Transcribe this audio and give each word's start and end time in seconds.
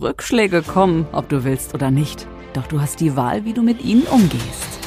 Rückschläge 0.00 0.62
kommen, 0.62 1.06
ob 1.12 1.28
du 1.28 1.44
willst 1.44 1.72
oder 1.74 1.90
nicht. 1.90 2.26
Doch 2.52 2.66
du 2.66 2.80
hast 2.80 3.00
die 3.00 3.16
Wahl, 3.16 3.44
wie 3.44 3.52
du 3.52 3.62
mit 3.62 3.84
ihnen 3.84 4.02
umgehst. 4.02 4.80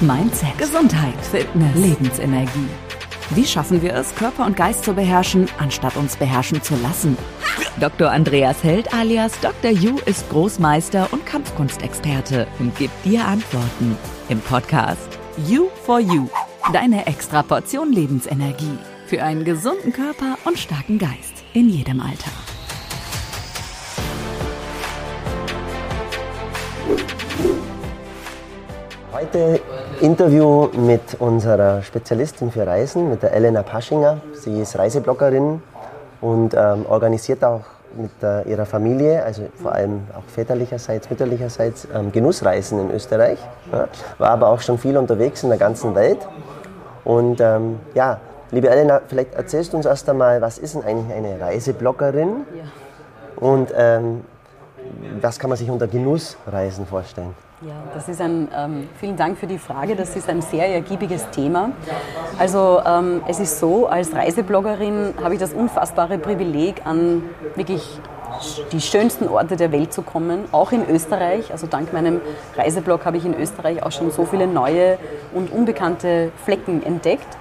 Mindset, 0.00 0.58
Gesundheit, 0.58 1.14
Fitness, 1.30 1.74
Lebensenergie. 1.76 2.68
Wie 3.30 3.46
schaffen 3.46 3.82
wir 3.82 3.94
es, 3.94 4.14
Körper 4.14 4.44
und 4.46 4.56
Geist 4.56 4.84
zu 4.84 4.94
beherrschen, 4.94 5.48
anstatt 5.58 5.96
uns 5.96 6.16
beherrschen 6.16 6.62
zu 6.62 6.74
lassen? 6.76 7.16
Dr. 7.80 8.10
Andreas 8.10 8.62
Held 8.62 8.92
alias 8.92 9.38
Dr. 9.40 9.70
Yu 9.70 9.98
ist 10.06 10.28
Großmeister 10.28 11.08
und 11.12 11.24
Kampfkunstexperte 11.24 12.46
und 12.58 12.76
gibt 12.76 13.04
dir 13.04 13.24
Antworten 13.24 13.96
im 14.28 14.40
Podcast 14.40 15.18
You 15.46 15.68
for 15.84 16.00
You. 16.00 16.28
Deine 16.72 17.06
extra 17.06 17.42
Portion 17.42 17.92
Lebensenergie 17.92 18.78
für 19.06 19.22
einen 19.22 19.44
gesunden 19.44 19.92
Körper 19.92 20.36
und 20.44 20.58
starken 20.58 20.98
Geist 20.98 21.44
in 21.52 21.68
jedem 21.68 22.00
Alter. 22.00 22.53
Heute 29.14 29.60
Interview 30.00 30.70
mit 30.76 31.20
unserer 31.20 31.82
Spezialistin 31.82 32.50
für 32.50 32.66
Reisen, 32.66 33.10
mit 33.10 33.22
der 33.22 33.32
Elena 33.32 33.62
Paschinger. 33.62 34.20
Sie 34.32 34.60
ist 34.60 34.76
Reisebloggerin 34.76 35.62
und 36.20 36.52
ähm, 36.52 36.84
organisiert 36.88 37.44
auch 37.44 37.60
mit 37.96 38.10
äh, 38.24 38.42
ihrer 38.50 38.66
Familie, 38.66 39.22
also 39.22 39.42
vor 39.54 39.70
allem 39.70 40.00
auch 40.18 40.24
väterlicherseits, 40.24 41.08
mütterlicherseits, 41.10 41.86
ähm, 41.94 42.10
Genussreisen 42.10 42.80
in 42.80 42.90
Österreich. 42.90 43.38
Ja, 43.70 43.86
war 44.18 44.30
aber 44.30 44.48
auch 44.48 44.60
schon 44.60 44.78
viel 44.78 44.96
unterwegs 44.96 45.44
in 45.44 45.48
der 45.50 45.58
ganzen 45.58 45.94
Welt. 45.94 46.18
Und 47.04 47.40
ähm, 47.40 47.78
ja, 47.94 48.18
liebe 48.50 48.68
Elena, 48.68 49.00
vielleicht 49.06 49.32
erzählst 49.36 49.74
du 49.74 49.76
uns 49.76 49.86
erst 49.86 50.08
einmal, 50.10 50.40
was 50.40 50.58
ist 50.58 50.74
denn 50.74 50.82
eigentlich 50.82 51.16
eine 51.16 51.40
Reisebloggerin? 51.40 52.46
Ja. 52.52 52.64
Und 53.36 53.72
ähm, 53.76 54.24
was 55.20 55.38
kann 55.38 55.50
man 55.50 55.56
sich 55.56 55.70
unter 55.70 55.86
Genussreisen 55.86 56.84
vorstellen? 56.84 57.43
Ja, 57.66 57.72
das 57.94 58.10
ist 58.10 58.20
ein, 58.20 58.48
ähm, 58.54 58.88
vielen 59.00 59.16
Dank 59.16 59.38
für 59.38 59.46
die 59.46 59.56
Frage. 59.56 59.96
Das 59.96 60.14
ist 60.16 60.28
ein 60.28 60.42
sehr 60.42 60.68
ergiebiges 60.68 61.30
Thema. 61.30 61.70
Also 62.38 62.82
ähm, 62.84 63.22
es 63.26 63.40
ist 63.40 63.58
so, 63.58 63.86
als 63.86 64.14
Reisebloggerin 64.14 65.14
habe 65.22 65.32
ich 65.32 65.40
das 65.40 65.54
unfassbare 65.54 66.18
Privileg, 66.18 66.82
an 66.84 67.22
wirklich 67.54 68.00
die 68.70 68.82
schönsten 68.82 69.28
Orte 69.28 69.56
der 69.56 69.72
Welt 69.72 69.94
zu 69.94 70.02
kommen, 70.02 70.44
auch 70.52 70.72
in 70.72 70.86
Österreich. 70.90 71.52
Also 71.52 71.66
dank 71.66 71.94
meinem 71.94 72.20
Reiseblog 72.54 73.06
habe 73.06 73.16
ich 73.16 73.24
in 73.24 73.34
Österreich 73.34 73.82
auch 73.82 73.92
schon 73.92 74.10
so 74.10 74.26
viele 74.26 74.46
neue 74.46 74.98
und 75.32 75.50
unbekannte 75.50 76.32
Flecken 76.44 76.84
entdeckt. 76.84 77.38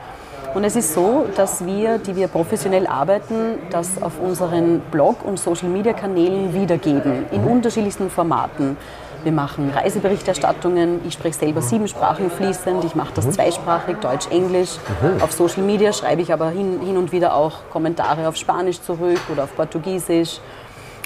Und 0.54 0.64
es 0.64 0.78
ist 0.78 0.94
so, 0.94 1.26
dass 1.36 1.66
wir, 1.66 1.98
die 1.98 2.16
wir 2.16 2.30
professionell 2.30 2.88
arbeiten, 2.88 3.58
das 3.72 4.02
auf 4.02 4.20
unseren 4.24 4.82
Blog- 4.92 5.26
und 5.26 5.38
Social-Media-Kanälen 5.38 6.54
wiedergeben, 6.54 7.26
in 7.32 7.44
unterschiedlichsten 7.44 8.10
Formaten. 8.10 8.78
Wir 9.24 9.32
machen 9.32 9.70
Reiseberichterstattungen. 9.70 11.00
Ich 11.08 11.14
spreche 11.14 11.40
selber 11.40 11.62
sieben 11.62 11.88
Sprachen 11.88 12.30
fließend. 12.30 12.84
Ich 12.84 12.94
mache 12.94 13.14
das 13.16 13.26
mhm. 13.26 13.32
zweisprachig, 13.32 13.98
Deutsch, 14.02 14.28
Englisch. 14.30 14.78
Mhm. 15.02 15.22
Auf 15.22 15.32
Social 15.32 15.64
Media 15.64 15.94
schreibe 15.94 16.22
ich 16.22 16.34
aber 16.34 16.50
hin, 16.50 16.82
hin 16.84 16.98
und 16.98 17.14
wieder 17.14 17.34
auch 17.34 17.70
Kommentare 17.72 18.28
auf 18.28 18.36
Spanisch 18.36 18.82
zurück 18.82 19.22
oder 19.32 19.46
auf 19.46 19.56
Portugiesisch. 19.56 20.40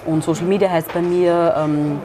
Und 0.07 0.23
Social 0.23 0.45
Media 0.45 0.69
heißt 0.69 0.91
bei 0.93 1.01
mir 1.01 1.53
ähm, 1.57 1.99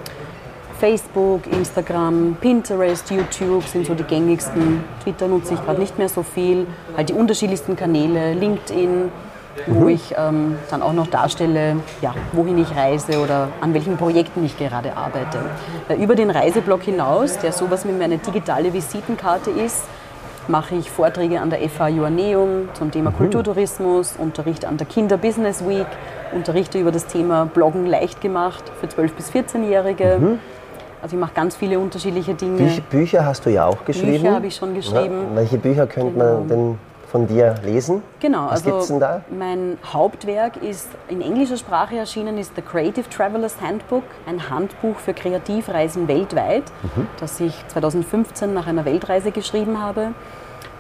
Facebook, 0.79 1.47
Instagram, 1.47 2.37
Pinterest, 2.41 3.11
YouTube 3.11 3.63
sind 3.65 3.87
so 3.87 3.95
die 3.95 4.03
gängigsten. 4.03 4.85
Twitter 5.03 5.29
nutze 5.29 5.55
ich 5.55 5.65
gerade 5.65 5.81
nicht 5.81 5.97
mehr 5.97 6.11
so 6.11 6.23
viel. 6.23 6.67
Halt 6.95 7.09
die 7.09 7.15
unterschiedlichsten 7.15 7.75
Kanäle, 7.75 8.35
LinkedIn, 8.35 9.11
wo 9.67 9.81
mhm. 9.81 9.89
ich 9.89 10.15
ähm, 10.17 10.57
dann 10.71 10.83
auch 10.83 10.93
noch 10.93 11.07
darstelle, 11.07 11.77
ja, 12.01 12.15
wohin 12.33 12.59
ich 12.59 12.75
reise 12.75 13.21
oder 13.21 13.49
an 13.61 13.75
welchen 13.75 13.97
Projekten 13.97 14.45
ich 14.45 14.59
gerade 14.59 14.97
arbeite. 14.97 15.39
Äh, 15.89 16.03
über 16.03 16.15
den 16.15 16.31
Reiseblog 16.31 16.83
hinaus, 16.83 17.39
der 17.39 17.53
sowas 17.53 17.87
wie 17.87 17.93
meine 17.93 18.19
digitale 18.19 18.73
Visitenkarte 18.73 19.51
ist, 19.51 19.85
mache 20.49 20.75
ich 20.75 20.91
Vorträge 20.91 21.41
an 21.41 21.51
der 21.51 21.61
FH 21.69 21.89
Joanneum 21.89 22.69
zum 22.75 22.91
Thema 22.91 23.11
mhm. 23.11 23.17
Kulturtourismus, 23.17 24.15
unterrichte 24.19 24.69
an 24.69 24.77
der 24.77 24.87
Kinder 24.87 25.17
Business 25.17 25.67
Week, 25.67 25.87
unterrichte 26.33 26.79
über 26.79 26.91
das 26.91 27.07
Thema 27.07 27.47
Bloggen 27.47 27.87
leicht 27.87 28.21
gemacht 28.21 28.65
für 28.81 28.87
12- 28.87 29.11
bis 29.15 29.31
14-Jährige. 29.31 30.19
Mhm. 30.19 30.39
Also 31.01 31.17
ich 31.17 31.21
mache 31.21 31.33
ganz 31.35 31.57
viele 31.57 31.79
unterschiedliche 31.79 32.35
Dinge. 32.35 32.59
Bücher, 32.59 32.83
Bücher 32.91 33.27
hast 33.27 33.45
du 33.45 33.51
ja 33.51 33.67
auch 33.67 33.85
geschrieben. 33.85 34.23
Bücher 34.23 34.35
habe 34.35 34.47
ich 34.47 34.55
schon 34.55 34.75
geschrieben. 34.75 35.27
Ja, 35.31 35.37
welche 35.37 35.59
Bücher 35.59 35.87
könnte 35.87 36.13
genau. 36.13 36.39
man 36.39 36.49
denn 36.49 36.79
von 37.13 37.27
dir 37.27 37.55
lesen? 37.63 38.03
Genau, 38.21 38.47
Was 38.47 38.53
also 38.53 38.71
gibt's 38.71 38.89
denn 38.89 38.99
da? 38.99 39.21
mein 39.31 39.77
Hauptwerk 39.93 40.57
ist 40.57 40.89
in 41.09 41.21
englischer 41.21 41.59
Sprache 41.59 41.97
erschienen, 41.97 42.39
ist 42.39 42.57
The 42.57 42.63
Creative 42.63 43.09
Traveler's 43.09 43.61
Handbook, 43.61 44.03
ein 44.27 44.49
Handbuch 44.49 44.97
für 44.97 45.13
Kreativreisen 45.13 46.09
weltweit, 46.09 46.65
mhm. 46.83 47.07
das 47.21 47.39
ich 47.39 47.55
2015 47.69 48.53
nach 48.53 48.67
einer 48.67 48.87
Weltreise 48.87 49.31
geschrieben 49.31 49.81
habe. 49.81 50.09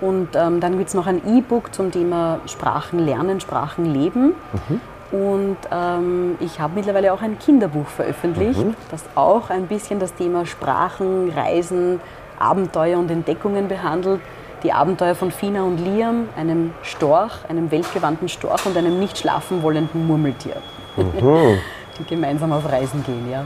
Und 0.00 0.30
ähm, 0.34 0.58
dann 0.58 0.78
gibt 0.78 0.88
es 0.88 0.94
noch 0.94 1.06
ein 1.06 1.20
E-Book 1.36 1.72
zum 1.74 1.92
Thema 1.92 2.40
Sprachen 2.46 2.98
lernen, 2.98 3.38
Sprachen 3.38 3.84
leben. 3.84 4.34
Mhm. 4.68 4.80
Und 5.16 5.58
ähm, 5.70 6.36
ich 6.40 6.58
habe 6.58 6.74
mittlerweile 6.74 7.12
auch 7.12 7.20
ein 7.20 7.38
Kinderbuch 7.38 7.86
veröffentlicht, 7.86 8.58
mhm. 8.58 8.74
das 8.90 9.04
auch 9.14 9.50
ein 9.50 9.66
bisschen 9.66 10.00
das 10.00 10.14
Thema 10.14 10.46
Sprachen, 10.46 11.30
Reisen, 11.30 12.00
Abenteuer 12.38 12.98
und 12.98 13.10
Entdeckungen 13.10 13.68
behandelt 13.68 14.20
die 14.62 14.72
Abenteuer 14.72 15.14
von 15.14 15.30
Fina 15.30 15.62
und 15.62 15.78
Liam, 15.78 16.28
einem 16.36 16.72
Storch, 16.82 17.32
einem 17.48 17.70
weltgewandten 17.70 18.28
Storch 18.28 18.64
und 18.66 18.76
einem 18.76 18.98
nicht 18.98 19.18
schlafen 19.18 19.62
wollenden 19.62 20.06
Murmeltier, 20.06 20.56
mhm. 20.96 21.58
die 21.98 22.04
gemeinsam 22.04 22.52
auf 22.52 22.70
Reisen 22.70 23.04
gehen. 23.04 23.30
Ja. 23.30 23.44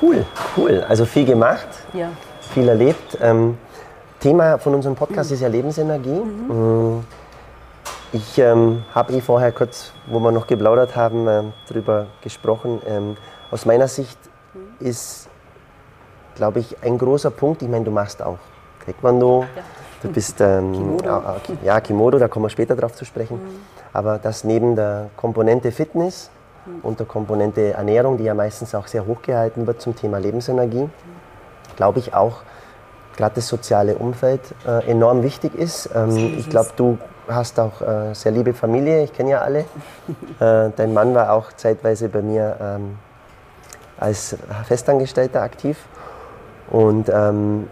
Cool, 0.00 0.24
cool. 0.56 0.84
Also 0.88 1.06
viel 1.06 1.24
gemacht, 1.24 1.68
ja. 1.92 2.10
viel 2.52 2.68
erlebt. 2.68 3.18
Ähm, 3.20 3.56
Thema 4.20 4.58
von 4.58 4.74
unserem 4.74 4.94
Podcast 4.94 5.30
mhm. 5.30 5.34
ist 5.34 5.40
ja 5.40 5.48
Lebensenergie. 5.48 6.20
Mhm. 6.20 7.04
Ich 8.12 8.38
ähm, 8.38 8.84
habe 8.94 9.14
eh 9.14 9.20
vorher 9.20 9.52
kurz, 9.52 9.92
wo 10.06 10.20
wir 10.20 10.32
noch 10.32 10.46
geplaudert 10.46 10.96
haben, 10.96 11.26
äh, 11.26 11.42
darüber 11.68 12.06
gesprochen. 12.22 12.80
Ähm, 12.86 13.16
aus 13.50 13.64
meiner 13.64 13.88
Sicht 13.88 14.18
mhm. 14.54 14.86
ist, 14.86 15.28
glaube 16.34 16.60
ich, 16.60 16.82
ein 16.82 16.98
großer 16.98 17.30
Punkt, 17.30 17.62
ich 17.62 17.68
meine, 17.68 17.84
du 17.84 17.90
machst 17.90 18.22
auch 18.22 18.38
Taekwondo, 18.84 19.46
ja. 19.56 19.62
Du 20.02 20.08
bist 20.08 20.40
ähm, 20.40 20.72
Kimodo. 20.72 21.22
ja 21.64 21.80
Kimodo, 21.80 22.18
da 22.18 22.28
kommen 22.28 22.44
wir 22.44 22.50
später 22.50 22.76
drauf 22.76 22.92
zu 22.94 23.04
sprechen. 23.04 23.36
Mhm. 23.36 23.60
Aber 23.92 24.18
dass 24.18 24.44
neben 24.44 24.76
der 24.76 25.10
Komponente 25.16 25.72
Fitness 25.72 26.30
mhm. 26.66 26.80
und 26.82 26.98
der 27.00 27.06
Komponente 27.06 27.72
Ernährung, 27.72 28.18
die 28.18 28.24
ja 28.24 28.34
meistens 28.34 28.74
auch 28.74 28.86
sehr 28.86 29.06
hoch 29.06 29.22
gehalten 29.22 29.66
wird 29.66 29.80
zum 29.80 29.96
Thema 29.96 30.18
Lebensenergie, 30.18 30.82
mhm. 30.82 30.90
glaube 31.76 31.98
ich 31.98 32.14
auch 32.14 32.42
gerade 33.16 33.36
das 33.36 33.48
soziale 33.48 33.96
Umfeld 33.96 34.42
äh, 34.66 34.90
enorm 34.90 35.22
wichtig 35.22 35.54
ist. 35.54 35.88
Ähm, 35.94 36.34
ich 36.38 36.48
glaube, 36.48 36.70
du 36.76 36.98
hast 37.28 37.58
auch 37.58 37.80
äh, 37.80 38.14
sehr 38.14 38.32
liebe 38.32 38.54
Familie, 38.54 39.02
ich 39.02 39.12
kenne 39.12 39.30
ja 39.30 39.40
alle. 39.40 39.60
äh, 40.40 40.70
dein 40.76 40.92
Mann 40.92 41.14
war 41.14 41.32
auch 41.32 41.52
zeitweise 41.52 42.08
bei 42.08 42.22
mir 42.22 42.56
ähm, 42.60 42.98
als 43.98 44.36
Festangestellter 44.66 45.42
aktiv. 45.42 45.78
Und 46.70 47.08
ähm, 47.08 47.68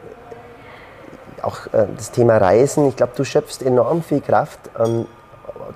auch 1.45 1.67
äh, 1.67 1.87
das 1.97 2.11
Thema 2.11 2.39
Reisen, 2.39 2.89
ich 2.89 2.97
glaube, 2.97 3.13
du 3.17 3.25
schöpfst 3.25 3.63
enorm 3.63 4.03
viel 4.03 4.21
Kraft 4.21 4.59
ähm, 4.79 5.07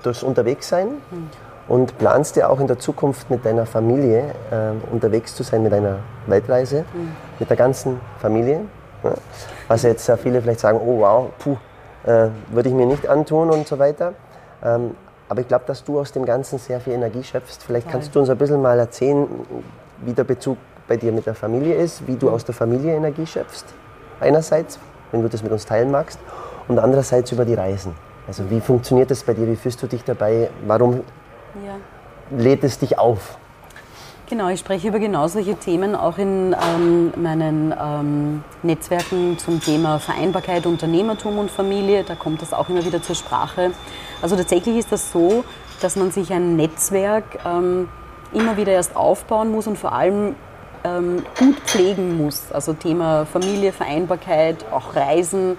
durchs 0.03 0.23
Unterwegssein 0.23 0.87
mhm. 0.87 1.29
und 1.67 1.97
planst 1.97 2.35
ja 2.35 2.49
auch 2.49 2.59
in 2.59 2.67
der 2.67 2.79
Zukunft 2.79 3.29
mit 3.29 3.45
deiner 3.45 3.65
Familie 3.65 4.35
äh, 4.51 4.91
unterwegs 4.91 5.35
zu 5.35 5.43
sein 5.43 5.63
mit 5.63 5.73
einer 5.73 5.99
Weltreise, 6.27 6.85
mhm. 6.93 7.15
mit 7.39 7.49
der 7.49 7.57
ganzen 7.57 7.99
Familie. 8.19 8.61
Ja? 9.03 9.13
Was 9.67 9.83
jetzt 9.83 10.11
viele 10.21 10.41
vielleicht 10.41 10.59
sagen, 10.59 10.79
oh 10.83 10.99
wow, 10.99 11.29
puh, 11.39 11.57
äh, 12.05 12.29
würde 12.51 12.69
ich 12.69 12.75
mir 12.75 12.85
nicht 12.85 13.07
antun 13.07 13.49
und 13.49 13.67
so 13.67 13.77
weiter. 13.79 14.13
Ähm, 14.63 14.95
aber 15.27 15.41
ich 15.41 15.47
glaube, 15.47 15.65
dass 15.67 15.83
du 15.83 15.99
aus 15.99 16.11
dem 16.11 16.25
Ganzen 16.25 16.57
sehr 16.57 16.79
viel 16.79 16.93
Energie 16.93 17.23
schöpfst. 17.23 17.61
Vielleicht 17.63 17.85
Total. 17.85 18.01
kannst 18.01 18.15
du 18.15 18.19
uns 18.19 18.29
ein 18.29 18.37
bisschen 18.37 18.61
mal 18.61 18.79
erzählen, 18.79 19.27
wie 19.99 20.13
der 20.13 20.23
Bezug 20.23 20.57
bei 20.87 20.97
dir 20.97 21.11
mit 21.11 21.27
der 21.27 21.35
Familie 21.35 21.75
ist, 21.75 22.07
wie 22.07 22.15
du 22.15 22.27
mhm. 22.27 22.33
aus 22.33 22.45
der 22.45 22.55
Familie 22.55 22.95
Energie 22.95 23.27
schöpfst, 23.27 23.65
einerseits 24.19 24.79
wenn 25.11 25.21
du 25.21 25.29
das 25.29 25.43
mit 25.43 25.51
uns 25.51 25.65
teilen 25.65 25.91
magst. 25.91 26.19
Und 26.67 26.79
andererseits 26.79 27.31
über 27.31 27.45
die 27.45 27.55
Reisen. 27.55 27.93
Also 28.27 28.49
wie 28.49 28.61
funktioniert 28.61 29.09
das 29.09 29.23
bei 29.23 29.33
dir? 29.33 29.47
Wie 29.47 29.55
fühlst 29.55 29.81
du 29.81 29.87
dich 29.87 30.03
dabei? 30.03 30.49
Warum 30.67 31.01
ja. 31.65 31.77
lädt 32.37 32.63
es 32.63 32.77
dich 32.77 32.99
auf? 32.99 33.37
Genau, 34.29 34.49
ich 34.49 34.59
spreche 34.59 34.89
über 34.89 34.99
genau 34.99 35.27
solche 35.27 35.55
Themen 35.55 35.95
auch 35.95 36.19
in 36.19 36.53
ähm, 36.53 37.11
meinen 37.15 37.73
ähm, 37.81 38.43
Netzwerken 38.61 39.39
zum 39.39 39.59
Thema 39.59 39.97
Vereinbarkeit, 39.97 40.67
Unternehmertum 40.67 41.39
und 41.39 41.49
Familie. 41.49 42.03
Da 42.03 42.13
kommt 42.13 42.43
das 42.43 42.53
auch 42.53 42.69
immer 42.69 42.85
wieder 42.85 43.01
zur 43.01 43.15
Sprache. 43.15 43.71
Also 44.21 44.35
tatsächlich 44.35 44.77
ist 44.77 44.91
das 44.91 45.11
so, 45.11 45.43
dass 45.81 45.95
man 45.95 46.11
sich 46.11 46.31
ein 46.31 46.55
Netzwerk 46.55 47.39
ähm, 47.43 47.89
immer 48.31 48.55
wieder 48.55 48.71
erst 48.71 48.95
aufbauen 48.95 49.49
muss 49.49 49.65
und 49.65 49.79
vor 49.79 49.93
allem 49.93 50.35
ähm, 50.83 51.23
gut 51.37 51.55
pflegen 51.65 52.17
muss. 52.17 52.51
Also 52.51 52.73
Thema 52.73 53.25
Familie, 53.25 53.71
Vereinbarkeit, 53.71 54.65
auch 54.71 54.95
Reisen, 54.95 55.57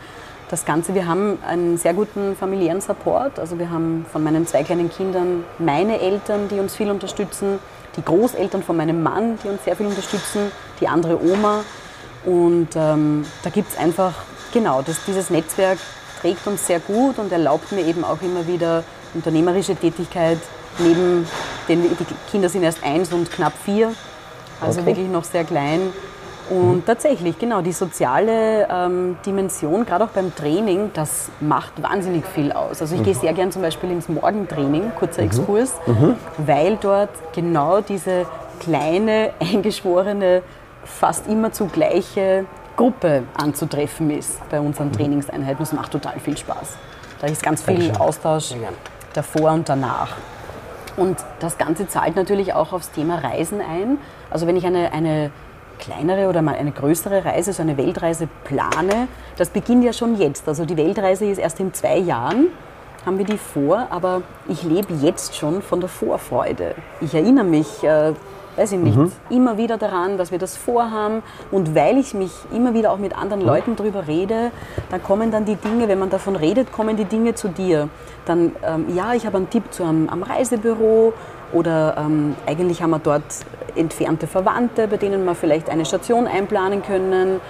das 0.50 0.64
Ganze. 0.64 0.94
Wir 0.94 1.06
haben 1.06 1.38
einen 1.46 1.78
sehr 1.78 1.94
guten 1.94 2.36
familiären 2.36 2.80
Support. 2.80 3.38
Also 3.38 3.58
wir 3.58 3.70
haben 3.70 4.04
von 4.10 4.22
meinen 4.22 4.46
zwei 4.46 4.64
kleinen 4.64 4.90
Kindern 4.90 5.44
meine 5.58 6.00
Eltern, 6.00 6.48
die 6.48 6.58
uns 6.58 6.74
viel 6.74 6.90
unterstützen. 6.90 7.58
die 7.96 8.04
Großeltern 8.04 8.62
von 8.62 8.76
meinem 8.76 9.02
Mann, 9.02 9.36
die 9.42 9.48
uns 9.48 9.64
sehr 9.64 9.74
viel 9.74 9.86
unterstützen, 9.86 10.52
die 10.80 10.86
andere 10.86 11.20
Oma. 11.20 11.64
Und 12.24 12.68
ähm, 12.76 13.24
da 13.42 13.50
gibt 13.50 13.70
es 13.70 13.78
einfach, 13.78 14.14
genau, 14.52 14.82
das, 14.82 15.04
dieses 15.06 15.30
Netzwerk 15.30 15.78
trägt 16.20 16.46
uns 16.46 16.66
sehr 16.66 16.80
gut 16.80 17.18
und 17.18 17.32
erlaubt 17.32 17.72
mir 17.72 17.84
eben 17.84 18.04
auch 18.04 18.22
immer 18.22 18.46
wieder 18.46 18.84
unternehmerische 19.14 19.74
Tätigkeit 19.74 20.38
neben 20.78 21.26
den, 21.68 21.82
die 21.82 22.30
Kinder 22.30 22.48
sind 22.48 22.62
erst 22.62 22.84
eins 22.84 23.12
und 23.12 23.30
knapp 23.30 23.54
vier, 23.64 23.92
also 24.60 24.80
okay. 24.80 24.90
wirklich 24.90 25.08
noch 25.08 25.24
sehr 25.24 25.44
klein. 25.44 25.80
Und 26.50 26.76
mhm. 26.76 26.84
tatsächlich, 26.84 27.38
genau, 27.38 27.60
die 27.62 27.72
soziale 27.72 28.66
ähm, 28.68 29.16
Dimension, 29.24 29.86
gerade 29.86 30.04
auch 30.04 30.08
beim 30.08 30.34
Training, 30.34 30.90
das 30.94 31.30
macht 31.40 31.80
wahnsinnig 31.80 32.26
viel 32.26 32.50
aus. 32.50 32.80
Also 32.80 32.96
ich 32.96 33.02
mhm. 33.02 33.04
gehe 33.04 33.14
sehr 33.14 33.32
gern 33.32 33.52
zum 33.52 33.62
Beispiel 33.62 33.90
ins 33.92 34.08
Morgentraining, 34.08 34.90
kurzer 34.98 35.22
mhm. 35.22 35.28
Exkurs, 35.28 35.74
mhm. 35.86 36.16
weil 36.38 36.76
dort 36.80 37.10
genau 37.34 37.80
diese 37.80 38.26
kleine, 38.58 39.30
eingeschworene, 39.40 40.42
fast 40.84 41.28
immer 41.28 41.52
zugleiche 41.52 42.46
Gruppe 42.76 43.22
anzutreffen 43.34 44.10
ist 44.10 44.40
bei 44.50 44.60
unseren 44.60 44.88
mhm. 44.88 44.92
Trainingseinheiten. 44.92 45.58
Das 45.60 45.72
macht 45.72 45.92
total 45.92 46.18
viel 46.18 46.36
Spaß. 46.36 46.76
Da 47.20 47.28
ist 47.28 47.42
ganz 47.42 47.62
viel. 47.62 47.92
Austausch 47.96 48.54
davor 49.12 49.52
und 49.52 49.68
danach. 49.68 50.16
Und 50.96 51.18
das 51.40 51.58
Ganze 51.58 51.88
zahlt 51.88 52.16
natürlich 52.16 52.54
auch 52.54 52.72
aufs 52.72 52.90
Thema 52.90 53.16
Reisen 53.16 53.60
ein. 53.60 53.98
Also 54.30 54.46
wenn 54.46 54.56
ich 54.56 54.66
eine, 54.66 54.92
eine 54.92 55.30
kleinere 55.78 56.28
oder 56.28 56.42
mal 56.42 56.54
eine 56.54 56.72
größere 56.72 57.24
Reise, 57.24 57.52
so 57.52 57.62
eine 57.62 57.76
Weltreise 57.76 58.28
plane, 58.44 59.08
das 59.36 59.50
beginnt 59.50 59.84
ja 59.84 59.92
schon 59.92 60.16
jetzt. 60.16 60.46
Also 60.46 60.64
die 60.64 60.76
Weltreise 60.76 61.24
ist 61.26 61.38
erst 61.38 61.60
in 61.60 61.72
zwei 61.72 61.98
Jahren, 61.98 62.48
haben 63.06 63.18
wir 63.18 63.24
die 63.24 63.38
vor, 63.38 63.86
aber 63.90 64.22
ich 64.48 64.62
lebe 64.62 64.92
jetzt 64.94 65.34
schon 65.36 65.62
von 65.62 65.80
der 65.80 65.88
Vorfreude. 65.88 66.74
Ich 67.00 67.14
erinnere 67.14 67.44
mich, 67.44 67.82
äh, 67.82 68.12
weiß 68.56 68.72
ich 68.72 68.78
nicht, 68.78 68.96
mhm. 68.96 69.12
immer 69.30 69.56
wieder 69.56 69.78
daran, 69.78 70.18
dass 70.18 70.30
wir 70.30 70.38
das 70.38 70.56
vorhaben 70.56 71.22
und 71.50 71.74
weil 71.74 71.98
ich 71.98 72.14
mich 72.14 72.32
immer 72.52 72.74
wieder 72.74 72.92
auch 72.92 72.98
mit 72.98 73.16
anderen 73.16 73.42
mhm. 73.42 73.48
Leuten 73.48 73.76
darüber 73.76 74.06
rede, 74.06 74.50
dann 74.90 75.02
kommen 75.02 75.30
dann 75.30 75.44
die 75.44 75.56
Dinge, 75.56 75.88
wenn 75.88 75.98
man 75.98 76.10
davon 76.10 76.36
redet, 76.36 76.72
kommen 76.72 76.96
die 76.96 77.04
Dinge 77.04 77.34
zu 77.34 77.48
dir. 77.48 77.88
Dann, 78.26 78.52
ähm, 78.66 78.86
ja, 78.94 79.14
ich 79.14 79.26
habe 79.26 79.38
einen 79.38 79.50
Tipp 79.50 79.64
zu 79.72 79.84
einem, 79.84 80.08
am 80.08 80.22
Reisebüro 80.22 81.12
oder 81.52 81.96
ähm, 81.98 82.36
eigentlich 82.46 82.82
haben 82.82 82.90
wir 82.90 82.98
dort 82.98 83.24
entfernte 83.74 84.26
Verwandte, 84.26 84.88
bei 84.88 84.96
denen 84.96 85.24
wir 85.24 85.34
vielleicht 85.34 85.68
eine 85.68 85.84
Station 85.84 86.26
einplanen 86.26 86.82
können. 86.82 87.40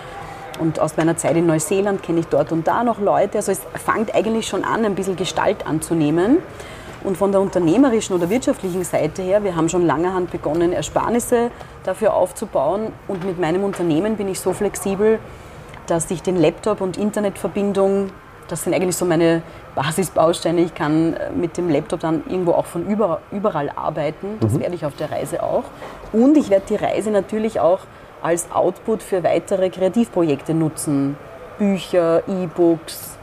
Und 0.59 0.79
aus 0.79 0.97
meiner 0.97 1.17
Zeit 1.17 1.37
in 1.37 1.47
Neuseeland 1.47 2.03
kenne 2.03 2.21
ich 2.21 2.27
dort 2.27 2.53
und 2.53 2.67
da 2.67 2.85
noch 2.85 3.01
Leute. 3.01 3.39
Also 3.39 3.53
es 3.53 3.63
fängt 3.83 4.15
eigentlich 4.15 4.47
schon 4.47 4.63
an, 4.63 4.85
ein 4.85 4.95
bisschen 4.95 5.17
Gestalt 5.17 5.67
anzunehmen. 5.67 6.39
Und 7.03 7.17
von 7.17 7.33
der 7.33 7.41
unternehmerischen 7.41 8.15
oder 8.15 8.29
wirtschaftlichen 8.29 8.85
Seite 8.85 9.23
her, 9.23 9.43
wir 9.43 9.57
haben 9.57 9.69
schon 9.69 9.87
langerhand 9.87 10.31
begonnen, 10.31 10.73
Ersparnisse 10.73 11.51
dafür 11.85 12.15
aufzubauen. 12.15 12.93
Und 13.09 13.25
mit 13.25 13.41
meinem 13.41 13.65
Unternehmen 13.65 14.17
bin 14.17 14.29
ich 14.29 14.41
so 14.41 14.53
flexibel, 14.53 15.19
dass 15.87 16.11
ich 16.11 16.23
den 16.23 16.37
Laptop 16.37 16.81
und 16.81 16.97
Internetverbindung 16.99 18.11
das 18.51 18.65
sind 18.65 18.75
eigentlich 18.75 18.97
so 18.97 19.05
meine 19.05 19.43
Basisbausteine. 19.75 20.61
Ich 20.61 20.75
kann 20.75 21.15
äh, 21.15 21.31
mit 21.31 21.57
dem 21.57 21.71
Laptop 21.71 22.01
dann 22.01 22.25
irgendwo 22.29 22.53
auch 22.53 22.67
von 22.67 22.85
überall 23.31 23.71
arbeiten. 23.71 24.39
Das 24.41 24.53
mhm. 24.53 24.61
werde 24.61 24.75
ich 24.75 24.85
auf 24.85 24.97
der 24.97 25.11
Reise 25.11 25.43
auch. 25.43 25.65
Und 26.13 26.37
ich 26.37 26.51
werde 26.51 26.67
die 26.69 26.75
Reise 26.75 27.11
natürlich 27.11 27.61
auch 27.61 27.81
als 28.23 28.51
Output 28.53 29.03
für 29.03 29.23
weitere 29.23 29.71
Kreativprojekte 29.71 30.53
nutzen. 30.53 31.17
Bücher, 31.59 32.23
E-Books, 32.27 33.17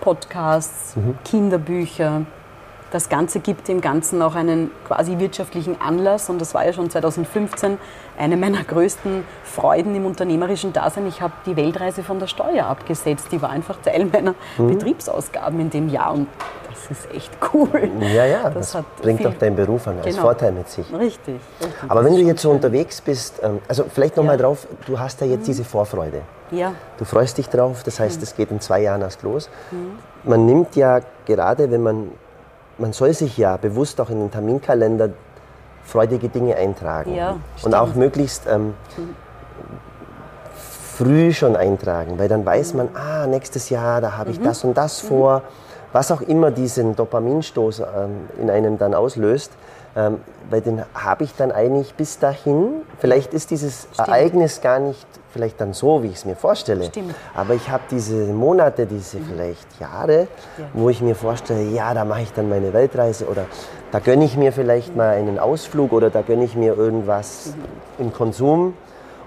Podcasts, 0.00 0.96
mhm. 0.96 1.18
Kinderbücher 1.24 2.22
das 2.94 3.08
Ganze 3.08 3.40
gibt 3.40 3.66
dem 3.66 3.80
Ganzen 3.80 4.22
auch 4.22 4.36
einen 4.36 4.70
quasi 4.86 5.18
wirtschaftlichen 5.18 5.80
Anlass 5.80 6.30
und 6.30 6.40
das 6.40 6.54
war 6.54 6.64
ja 6.64 6.72
schon 6.72 6.90
2015 6.90 7.76
eine 8.16 8.36
meiner 8.36 8.62
größten 8.62 9.24
Freuden 9.42 9.96
im 9.96 10.06
unternehmerischen 10.06 10.72
Dasein. 10.72 11.08
Ich 11.08 11.20
habe 11.20 11.32
die 11.44 11.56
Weltreise 11.56 12.04
von 12.04 12.20
der 12.20 12.28
Steuer 12.28 12.66
abgesetzt. 12.66 13.26
Die 13.32 13.42
war 13.42 13.50
einfach 13.50 13.78
Teil 13.82 14.04
meiner 14.12 14.36
mhm. 14.56 14.68
Betriebsausgaben 14.68 15.58
in 15.58 15.70
dem 15.70 15.88
Jahr 15.88 16.14
und 16.14 16.28
das 16.68 16.98
ist 16.98 17.12
echt 17.12 17.32
cool. 17.52 17.90
Ja, 18.14 18.26
ja, 18.26 18.48
das, 18.48 18.70
das 18.70 18.84
bringt 19.02 19.24
doch 19.24 19.34
deinen 19.34 19.56
Beruf 19.56 19.88
an, 19.88 19.96
als 19.96 20.06
genau. 20.06 20.22
Vorteil 20.22 20.52
mit 20.52 20.68
sich. 20.68 20.86
Richtig. 20.92 21.40
richtig 21.60 21.74
Aber 21.88 22.04
wenn 22.04 22.14
du 22.14 22.20
jetzt 22.20 22.42
so 22.42 22.50
unterwegs 22.52 23.00
bist, 23.00 23.40
ähm, 23.42 23.58
also 23.66 23.86
vielleicht 23.92 24.16
nochmal 24.16 24.36
ja. 24.36 24.42
drauf, 24.42 24.68
du 24.86 25.00
hast 25.00 25.20
ja 25.20 25.26
jetzt 25.26 25.42
mhm. 25.42 25.46
diese 25.46 25.64
Vorfreude. 25.64 26.22
Ja. 26.52 26.74
Du 26.98 27.04
freust 27.04 27.38
dich 27.38 27.48
drauf, 27.48 27.82
das 27.82 27.98
heißt, 27.98 28.22
es 28.22 28.34
mhm. 28.34 28.36
geht 28.36 28.50
in 28.52 28.60
zwei 28.60 28.82
Jahren 28.82 29.02
erst 29.02 29.22
los. 29.22 29.50
Mhm. 29.72 29.98
Man 30.22 30.46
nimmt 30.46 30.76
ja 30.76 31.00
gerade, 31.26 31.72
wenn 31.72 31.82
man 31.82 32.12
man 32.78 32.92
soll 32.92 33.12
sich 33.14 33.36
ja 33.38 33.56
bewusst 33.56 34.00
auch 34.00 34.10
in 34.10 34.20
den 34.20 34.30
Terminkalender 34.30 35.10
freudige 35.84 36.28
Dinge 36.28 36.56
eintragen. 36.56 37.14
Ja, 37.14 37.36
und 37.62 37.74
auch 37.74 37.94
möglichst 37.94 38.46
ähm, 38.46 38.74
früh 40.96 41.32
schon 41.32 41.56
eintragen, 41.56 42.18
weil 42.18 42.28
dann 42.28 42.44
weiß 42.46 42.74
man, 42.74 42.88
ah, 42.94 43.26
nächstes 43.26 43.70
Jahr, 43.70 44.00
da 44.00 44.16
habe 44.16 44.30
ich 44.30 44.40
mhm. 44.40 44.44
das 44.44 44.64
und 44.64 44.76
das 44.76 45.02
mhm. 45.02 45.08
vor. 45.08 45.42
Was 45.92 46.10
auch 46.10 46.22
immer 46.22 46.50
diesen 46.50 46.96
Dopaminstoß 46.96 47.80
ähm, 47.80 48.28
in 48.40 48.50
einem 48.50 48.78
dann 48.78 48.94
auslöst, 48.94 49.52
ähm, 49.96 50.20
weil 50.50 50.60
den 50.60 50.82
habe 50.94 51.24
ich 51.24 51.34
dann 51.36 51.52
eigentlich 51.52 51.94
bis 51.94 52.18
dahin. 52.18 52.82
Vielleicht 52.98 53.32
ist 53.32 53.50
dieses 53.50 53.88
Stimmt. 53.92 54.08
Ereignis 54.08 54.60
gar 54.60 54.78
nicht 54.78 55.06
vielleicht 55.34 55.60
dann 55.60 55.72
so, 55.72 56.02
wie 56.02 56.08
ich 56.08 56.16
es 56.16 56.24
mir 56.24 56.36
vorstelle. 56.36 56.84
Stimmt. 56.84 57.14
Aber 57.34 57.54
ich 57.54 57.68
habe 57.68 57.82
diese 57.90 58.14
Monate, 58.32 58.86
diese 58.86 59.18
mhm. 59.18 59.26
vielleicht 59.26 59.80
Jahre, 59.80 60.28
ja. 60.58 60.64
wo 60.72 60.88
ich 60.88 61.00
mir 61.00 61.16
vorstelle, 61.16 61.62
ja, 61.70 61.92
da 61.92 62.04
mache 62.04 62.22
ich 62.22 62.32
dann 62.32 62.48
meine 62.48 62.72
Weltreise 62.72 63.26
oder 63.26 63.46
da 63.90 63.98
gönne 63.98 64.24
ich 64.24 64.36
mir 64.36 64.52
vielleicht 64.52 64.90
mhm. 64.90 64.96
mal 64.96 65.10
einen 65.10 65.38
Ausflug 65.38 65.92
oder 65.92 66.10
da 66.10 66.22
gönne 66.22 66.44
ich 66.44 66.54
mir 66.54 66.76
irgendwas 66.76 67.54
mhm. 67.98 68.06
im 68.06 68.12
Konsum 68.12 68.74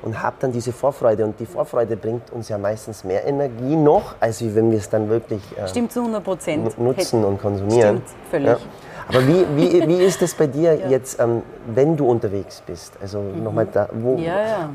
und 0.01 0.21
habe 0.21 0.37
dann 0.39 0.51
diese 0.51 0.71
Vorfreude. 0.71 1.25
Und 1.25 1.39
die 1.39 1.45
Vorfreude 1.45 1.97
bringt 1.97 2.31
uns 2.31 2.49
ja 2.49 2.57
meistens 2.57 3.03
mehr 3.03 3.25
Energie 3.25 3.75
noch, 3.75 4.15
als 4.19 4.41
wenn 4.55 4.71
wir 4.71 4.77
es 4.77 4.89
dann 4.89 5.09
wirklich 5.09 5.41
äh, 5.57 5.67
Stimmt 5.67 5.91
zu 5.91 5.99
100 5.99 6.23
Prozent. 6.23 6.79
nutzen 6.79 7.25
und 7.25 7.41
konsumieren. 7.41 7.97
Stimmt, 7.97 8.29
völlig. 8.31 8.47
Ja. 8.47 8.57
Aber 9.07 9.25
wie, 9.25 9.45
wie, 9.56 9.88
wie 9.88 10.04
ist 10.04 10.21
es 10.21 10.33
bei 10.33 10.48
dir 10.48 10.74
ja. 10.74 10.89
jetzt, 10.89 11.19
ähm, 11.19 11.42
wenn 11.74 11.95
du 11.95 12.09
unterwegs 12.09 12.62
bist? 12.65 12.94
Also 13.01 13.21
mhm. 13.21 13.44
nochmal 13.44 13.68
da, 13.71 13.88
wo, 13.94 14.18
ja, 14.18 14.39
ja. 14.39 14.69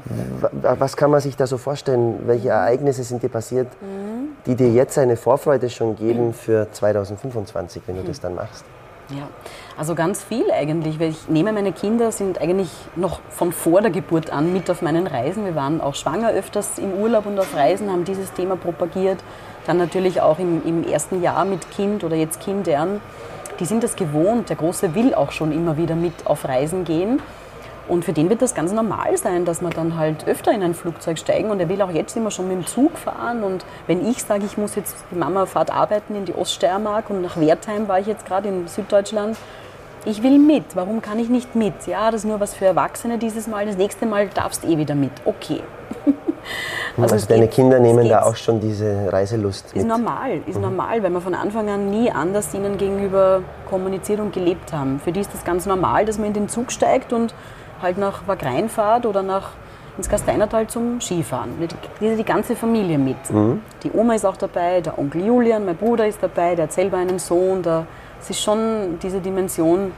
was 0.79 0.97
kann 0.97 1.11
man 1.11 1.21
sich 1.21 1.37
da 1.37 1.47
so 1.47 1.59
vorstellen? 1.59 2.21
Welche 2.27 2.47
mhm. 2.47 2.53
Ereignisse 2.53 3.05
sind 3.05 3.23
dir 3.23 3.29
passiert, 3.29 3.69
mhm. 3.81 4.37
die 4.47 4.55
dir 4.55 4.71
jetzt 4.71 4.99
eine 4.99 5.17
Vorfreude 5.17 5.69
schon 5.69 5.97
geben 5.97 6.29
mhm. 6.29 6.35
für 6.35 6.69
2025, 6.71 7.83
wenn 7.87 7.97
du 7.97 8.05
das 8.05 8.21
dann 8.21 8.35
machst? 8.35 8.65
Ja, 9.11 9.29
also 9.77 9.95
ganz 9.95 10.23
viel 10.23 10.51
eigentlich, 10.51 10.99
weil 10.99 11.11
ich 11.11 11.29
nehme 11.29 11.53
meine 11.53 11.73
Kinder 11.73 12.13
sind 12.13 12.41
eigentlich 12.41 12.71
noch 12.97 13.21
von 13.29 13.53
vor 13.53 13.83
der 13.83 13.91
Geburt 13.91 14.31
an 14.31 14.53
mit 14.53 14.71
auf 14.71 14.81
meinen 14.81 15.07
Reisen. 15.07 15.45
Wir 15.45 15.55
waren 15.55 15.83
auch 15.83 15.95
schwanger 15.95 16.31
öfters 16.31 16.79
im 16.79 16.95
Urlaub 16.95 17.27
und 17.27 17.39
auf 17.39 17.55
Reisen, 17.55 17.91
haben 17.91 18.05
dieses 18.05 18.33
Thema 18.33 18.57
propagiert. 18.57 19.19
Dann 19.67 19.77
natürlich 19.77 20.23
auch 20.23 20.39
im, 20.39 20.63
im 20.65 20.85
ersten 20.85 21.23
Jahr 21.23 21.45
mit 21.45 21.71
Kind 21.71 22.05
oder 22.05 22.17
jetzt 22.17 22.41
Kindern 22.41 23.01
die 23.63 23.67
sind 23.67 23.85
das 23.85 23.95
gewohnt. 23.95 24.49
Der 24.49 24.57
Große 24.57 24.97
will 24.97 25.15
auch 25.15 25.31
schon 25.31 25.53
immer 25.53 25.77
wieder 25.77 25.95
mit 25.95 26.27
auf 26.27 26.49
Reisen 26.49 26.85
gehen. 26.85 27.23
Und 27.87 28.05
für 28.05 28.13
den 28.13 28.29
wird 28.29 28.43
das 28.43 28.57
ganz 28.57 28.73
normal 28.73 29.17
sein, 29.17 29.45
dass 29.45 29.61
wir 29.61 29.71
dann 29.71 29.97
halt 29.97 30.27
öfter 30.27 30.51
in 30.51 30.65
ein 30.65 30.75
Flugzeug 30.75 31.17
steigen. 31.17 31.49
Und 31.49 31.61
er 31.61 31.69
will 31.69 31.81
auch 31.81 31.93
jetzt 31.93 32.17
immer 32.17 32.33
schon 32.33 32.49
mit 32.49 32.57
dem 32.57 32.67
Zug 32.67 32.99
fahren. 32.99 33.45
Und 33.45 33.65
wenn 33.87 34.05
ich 34.05 34.25
sage, 34.25 34.45
ich 34.47 34.59
muss 34.59 34.75
jetzt, 34.75 34.97
die 35.13 35.15
Mama 35.15 35.47
fahrt 35.47 35.71
arbeiten 35.71 36.17
in 36.17 36.25
die 36.25 36.35
Oststeiermark 36.35 37.09
und 37.09 37.23
nach 37.23 37.37
Wertheim 37.37 37.87
war 37.87 38.01
ich 38.01 38.09
jetzt 38.09 38.27
gerade 38.27 38.49
in 38.49 38.67
Süddeutschland. 38.67 39.37
Ich 40.07 40.25
will 40.25 40.41
mit. 40.41 40.75
Warum 40.75 41.01
kann 41.01 41.21
ich 41.21 41.29
nicht 41.29 41.55
mit? 41.55 41.87
Ja, 41.87 42.11
das 42.11 42.23
ist 42.23 42.27
nur 42.29 42.41
was 42.41 42.55
für 42.55 42.65
Erwachsene 42.65 43.19
dieses 43.19 43.47
Mal. 43.47 43.67
Das 43.67 43.77
nächste 43.77 44.07
Mal 44.07 44.27
darfst 44.27 44.65
du 44.65 44.69
eh 44.69 44.77
wieder 44.77 44.97
mit. 44.97 45.13
Okay. 45.25 45.61
Also, 47.01 47.15
also 47.15 47.27
deine 47.27 47.43
geht, 47.43 47.53
Kinder 47.53 47.81
nehmen 47.81 48.09
da 48.09 48.23
auch 48.23 48.37
schon 48.37 48.61
diese 48.61 49.13
Reiselust 49.13 49.75
mit? 49.75 49.83
Ist 49.83 49.89
normal, 49.89 50.41
ist 50.47 50.57
mhm. 50.57 50.63
normal, 50.63 51.03
weil 51.03 51.11
wir 51.11 51.21
von 51.21 51.35
Anfang 51.35 51.69
an 51.69 51.91
nie 51.91 52.11
anders 52.11 52.53
ihnen 52.55 52.77
gegenüber 52.77 53.43
kommuniziert 53.69 54.21
und 54.21 54.33
gelebt 54.33 54.73
haben. 54.73 55.01
Für 55.01 55.13
die 55.13 55.21
ist 55.21 55.33
das 55.33 55.45
ganz 55.45 55.67
normal, 55.67 56.05
dass 56.05 56.19
man 56.19 56.29
in 56.29 56.35
den 56.35 56.49
Zug 56.49 56.71
steigt 56.71 57.13
und 57.13 57.35
halt 57.81 57.99
nach 57.99 58.27
Wagrein 58.27 58.69
fahrt 58.69 59.07
oder 59.07 59.23
nach 59.23 59.51
ins 59.97 60.09
Gasteinertal 60.09 60.67
zum 60.69 61.01
Skifahren. 61.01 61.51
Die, 62.01 62.17
die 62.17 62.25
ganze 62.25 62.57
Familie 62.57 62.99
mit. 62.99 63.31
Mhm. 63.31 63.61
Die 63.83 63.91
Oma 63.93 64.15
ist 64.15 64.25
auch 64.25 64.37
dabei, 64.37 64.81
der 64.81 64.99
Onkel 64.99 65.27
Julian, 65.27 65.65
mein 65.65 65.77
Bruder 65.77 66.07
ist 66.07 66.23
dabei, 66.23 66.55
der 66.55 66.65
hat 66.65 66.73
selber 66.73 66.97
einen 66.99 67.19
Sohn. 67.19 67.63
es 68.21 68.31
ist 68.31 68.41
schon 68.41 68.99
diese 69.03 69.21
Dimension, 69.21 69.93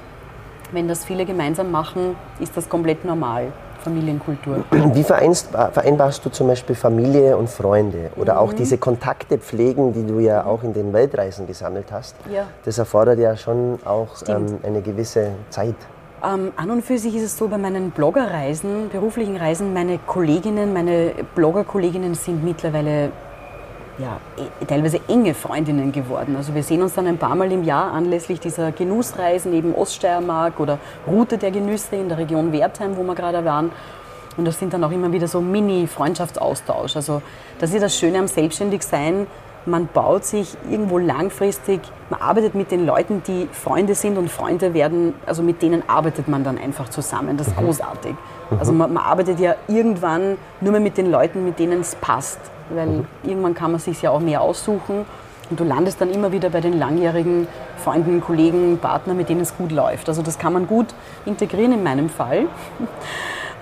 wenn 0.73 0.89
das 0.89 1.05
viele 1.05 1.25
gemeinsam 1.25 1.71
machen, 1.71 2.17
ist 2.41 2.57
das 2.57 2.69
komplett 2.69 3.05
normal. 3.05 3.53
Familienkultur. 3.85 4.65
Wie 4.71 5.05
vereinbarst 5.05 6.25
du 6.25 6.31
zum 6.31 6.49
Beispiel 6.49 6.75
Familie 6.75 7.37
und 7.37 7.49
Freunde 7.49 8.11
oder 8.17 8.35
mhm. 8.35 8.39
auch 8.41 8.53
diese 8.53 8.79
Kontakte 8.79 9.39
pflegen, 9.39 9.93
die 9.93 10.07
du 10.07 10.19
ja 10.19 10.45
auch 10.45 10.63
in 10.63 10.73
den 10.73 10.93
Weltreisen 10.93 11.47
gesammelt 11.47 11.93
hast? 11.93 12.17
Ja. 12.33 12.47
Das 12.65 12.79
erfordert 12.79 13.19
ja 13.19 13.37
schon 13.37 13.79
auch 13.85 14.09
ähm, 14.27 14.59
eine 14.63 14.81
gewisse 14.81 15.33
Zeit. 15.51 15.77
Ähm, 16.25 16.53
an 16.57 16.71
und 16.71 16.83
für 16.83 16.99
sich 16.99 17.15
ist 17.15 17.23
es 17.23 17.37
so, 17.37 17.49
bei 17.49 17.59
meinen 17.59 17.91
Bloggerreisen, 17.91 18.89
beruflichen 18.89 19.37
Reisen, 19.37 19.75
meine 19.75 19.99
Kolleginnen, 19.99 20.73
meine 20.73 21.13
Bloggerkolleginnen 21.35 22.15
sind 22.15 22.43
mittlerweile 22.43 23.11
ja, 23.99 24.21
teilweise 24.67 25.01
enge 25.09 25.35
Freundinnen 25.35 25.93
geworden. 25.93 26.37
Also 26.37 26.55
wir 26.55 26.63
sehen 26.63 26.83
uns 26.83 26.95
dann 26.95 27.07
ein 27.07 27.19
paar 27.19 27.35
Mal 27.35 27.51
im 27.53 27.65
Jahr 27.65 27.93
anlässlich 27.93 28.41
dieser 28.41 28.73
Genussreisen, 28.73 29.53
eben 29.53 29.75
Oststeiermark 29.75 30.59
oder 30.59 30.79
Route 31.07 31.39
der 31.39 31.51
Genüsse 31.51 31.97
in 31.97 32.09
der 32.09 32.19
Region 32.19 32.53
Wertheim, 32.53 32.97
wo 32.97 33.03
wir 33.03 33.15
gerade 33.15 33.45
waren. 33.45 33.71
Und 34.37 34.47
das 34.47 34.59
sind 34.59 34.75
dann 34.75 34.83
auch 34.83 34.91
immer 34.91 35.13
wieder 35.13 35.29
so 35.29 35.41
Mini-Freundschaftsaustausch. 35.41 36.97
Also 36.97 37.23
das 37.61 37.73
ist 37.73 37.83
das 37.83 37.97
Schöne 37.97 38.19
am 38.19 38.27
Selbstständigsein. 38.27 39.29
Man 39.67 39.89
baut 39.89 40.25
sich 40.25 40.57
irgendwo 40.71 40.99
langfristig, 40.99 41.81
man 42.11 42.21
arbeitet 42.21 42.55
mit 42.55 42.71
den 42.71 42.85
Leuten, 42.85 43.23
die 43.27 43.49
Freunde 43.53 43.95
sind 43.95 44.19
und 44.19 44.31
Freunde 44.31 44.75
werden, 44.75 45.15
also 45.27 45.43
mit 45.43 45.63
denen 45.63 45.83
arbeitet 45.89 46.29
man 46.29 46.45
dann 46.45 46.59
einfach 46.59 46.89
zusammen. 46.89 47.37
Das 47.37 47.49
ist 47.49 47.59
mhm. 47.59 47.65
großartig. 47.65 48.13
Mhm. 48.51 48.59
Also 48.59 48.73
man, 48.73 48.93
man, 48.93 49.03
arbeitet 49.03 49.41
ja 49.41 49.55
irgendwann 49.69 50.37
nur 50.61 50.73
mehr 50.73 50.81
mit 50.81 50.99
den 50.99 51.11
Leuten, 51.11 51.45
mit 51.45 51.59
denen 51.59 51.81
es 51.81 51.95
passt. 51.95 52.39
Weil 52.71 52.87
mhm. 52.87 53.07
irgendwann 53.23 53.55
kann 53.55 53.73
man 53.73 53.81
sich 53.81 54.03
ja 54.03 54.11
auch 54.11 54.21
mehr 54.21 54.41
aussuchen 54.41 55.05
und 55.51 55.61
du 55.61 55.65
landest 55.65 56.01
dann 56.01 56.11
immer 56.11 56.33
wieder 56.33 56.51
bei 56.51 56.61
den 56.61 56.79
langjährigen 56.79 57.47
Freunden, 57.77 58.21
Kollegen, 58.21 58.79
Partnern, 58.79 59.17
mit 59.17 59.29
denen 59.29 59.43
es 59.43 59.57
gut 59.57 59.73
läuft. 59.73 60.09
Also 60.09 60.23
das 60.23 60.39
kann 60.39 60.53
man 60.53 60.67
gut 60.67 60.87
integrieren 61.27 61.73
in 61.73 61.83
meinem 61.83 62.09
Fall. 62.09 62.47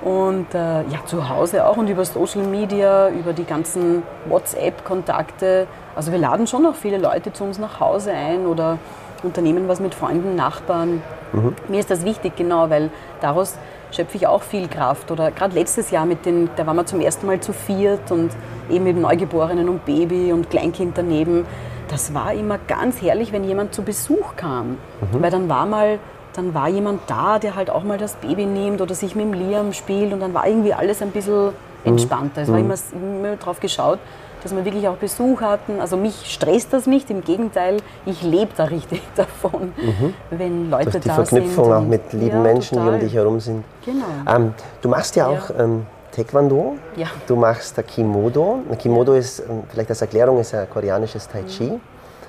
Und 0.02 0.52
äh, 0.54 0.82
ja, 0.82 1.04
zu 1.06 1.28
Hause 1.28 1.66
auch 1.66 1.76
und 1.76 1.88
über 1.88 2.04
Social 2.04 2.42
Media, 2.42 3.08
über 3.10 3.32
die 3.32 3.44
ganzen 3.44 4.02
WhatsApp-Kontakte. 4.28 5.66
Also 5.94 6.12
wir 6.12 6.18
laden 6.18 6.46
schon 6.46 6.62
noch 6.62 6.74
viele 6.74 6.98
Leute 6.98 7.32
zu 7.32 7.44
uns 7.44 7.58
nach 7.58 7.80
Hause 7.80 8.12
ein 8.12 8.46
oder 8.46 8.78
unternehmen 9.22 9.68
was 9.68 9.80
mit 9.80 9.94
Freunden, 9.94 10.34
Nachbarn. 10.34 11.02
Mhm. 11.32 11.54
Mir 11.68 11.80
ist 11.80 11.90
das 11.90 12.04
wichtig, 12.04 12.36
genau, 12.36 12.70
weil 12.70 12.90
daraus 13.20 13.56
schöpfe 13.90 14.16
ich 14.16 14.26
auch 14.26 14.42
viel 14.42 14.68
Kraft. 14.68 15.10
Oder 15.10 15.30
gerade 15.30 15.54
letztes 15.54 15.90
Jahr 15.90 16.06
mit 16.06 16.26
den, 16.26 16.50
da 16.56 16.66
waren 16.66 16.76
wir 16.76 16.86
zum 16.86 17.00
ersten 17.00 17.26
Mal 17.26 17.40
zu 17.40 17.52
viert 17.52 18.10
und 18.10 18.30
eben 18.70 18.84
mit 18.84 18.96
Neugeborenen 18.96 19.68
und 19.68 19.84
Baby 19.84 20.32
und 20.32 20.50
Kleinkind 20.50 20.96
daneben. 20.96 21.46
Das 21.88 22.14
war 22.14 22.32
immer 22.32 22.58
ganz 22.66 23.02
herrlich, 23.02 23.32
wenn 23.32 23.44
jemand 23.44 23.74
zu 23.74 23.82
Besuch 23.82 24.36
kam. 24.36 24.70
Mhm. 24.70 24.76
Weil 25.12 25.30
dann 25.30 25.48
war 25.48 25.66
mal 25.66 25.98
dann 26.34 26.54
war 26.54 26.68
jemand 26.68 27.02
da, 27.08 27.38
der 27.38 27.56
halt 27.56 27.70
auch 27.70 27.82
mal 27.82 27.98
das 27.98 28.14
Baby 28.14 28.46
nimmt 28.46 28.80
oder 28.80 28.94
sich 28.94 29.14
mit 29.14 29.26
dem 29.26 29.34
Liam 29.34 29.72
spielt 29.72 30.12
und 30.12 30.20
dann 30.20 30.32
war 30.34 30.46
irgendwie 30.46 30.72
alles 30.72 31.02
ein 31.02 31.10
bisschen 31.10 31.46
mhm. 31.46 31.52
entspannter. 31.84 32.42
Es 32.42 32.48
war 32.48 32.58
mhm. 32.58 32.64
immer, 32.64 32.74
immer 32.92 33.36
darauf 33.36 33.60
geschaut, 33.60 33.98
dass 34.42 34.54
wir 34.54 34.64
wirklich 34.64 34.88
auch 34.88 34.96
Besuch 34.96 35.40
hatten. 35.40 35.80
Also 35.80 35.96
mich 35.96 36.32
stresst 36.32 36.72
das 36.72 36.86
nicht, 36.86 37.10
im 37.10 37.22
Gegenteil, 37.22 37.78
ich 38.06 38.22
lebe 38.22 38.50
da 38.56 38.64
richtig 38.64 39.02
davon, 39.16 39.72
mhm. 39.76 40.14
wenn 40.30 40.70
Leute 40.70 40.90
Durch 40.90 41.02
die 41.02 41.08
da 41.08 41.14
Verknüpfung 41.14 41.64
sind. 41.64 41.74
auch 41.74 41.82
mit 41.82 42.12
lieben 42.12 42.36
ja, 42.36 42.40
Menschen, 42.40 42.78
total. 42.78 42.90
die 42.90 42.94
um 42.94 43.00
dich 43.00 43.14
herum 43.14 43.40
sind. 43.40 43.64
Genau. 43.84 44.04
Ähm, 44.28 44.54
du 44.80 44.88
machst 44.88 45.16
ja 45.16 45.26
auch 45.26 45.50
ja. 45.50 45.60
Ähm, 45.60 45.86
Taekwondo, 46.12 46.76
ja. 46.96 47.06
du 47.26 47.36
machst 47.36 47.80
Kimodo. 47.86 48.58
Kimodo 48.78 49.14
ist, 49.14 49.40
ähm, 49.40 49.62
vielleicht 49.68 49.90
als 49.90 50.02
Erklärung, 50.02 50.38
ist 50.40 50.54
ein 50.54 50.68
koreanisches 50.68 51.26
Tai 51.28 51.42
Chi. 51.44 51.64
Mhm. 51.64 51.80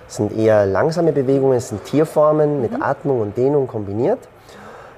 Es 0.07 0.15
sind 0.17 0.37
eher 0.37 0.65
langsame 0.65 1.11
Bewegungen, 1.11 1.57
es 1.57 1.69
sind 1.69 1.83
Tierformen 1.83 2.61
mit 2.61 2.71
mhm. 2.71 2.83
Atmung 2.83 3.21
und 3.21 3.37
Dehnung 3.37 3.67
kombiniert. 3.67 4.19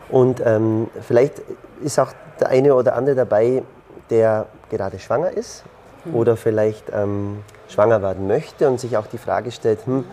Und 0.09 0.41
ähm, 0.45 0.87
vielleicht 1.01 1.41
ist 1.83 1.99
auch 1.99 2.11
der 2.39 2.49
eine 2.49 2.75
oder 2.75 2.95
andere 2.95 3.15
dabei, 3.15 3.63
der 4.09 4.45
gerade 4.69 4.99
schwanger 4.99 5.31
ist 5.31 5.63
mhm. 6.05 6.15
oder 6.15 6.37
vielleicht 6.37 6.85
ähm, 6.93 7.43
schwanger 7.67 8.01
werden 8.01 8.27
möchte 8.27 8.67
und 8.69 8.79
sich 8.79 8.97
auch 8.97 9.07
die 9.07 9.17
Frage 9.17 9.51
stellt, 9.51 9.85
hm, 9.85 10.05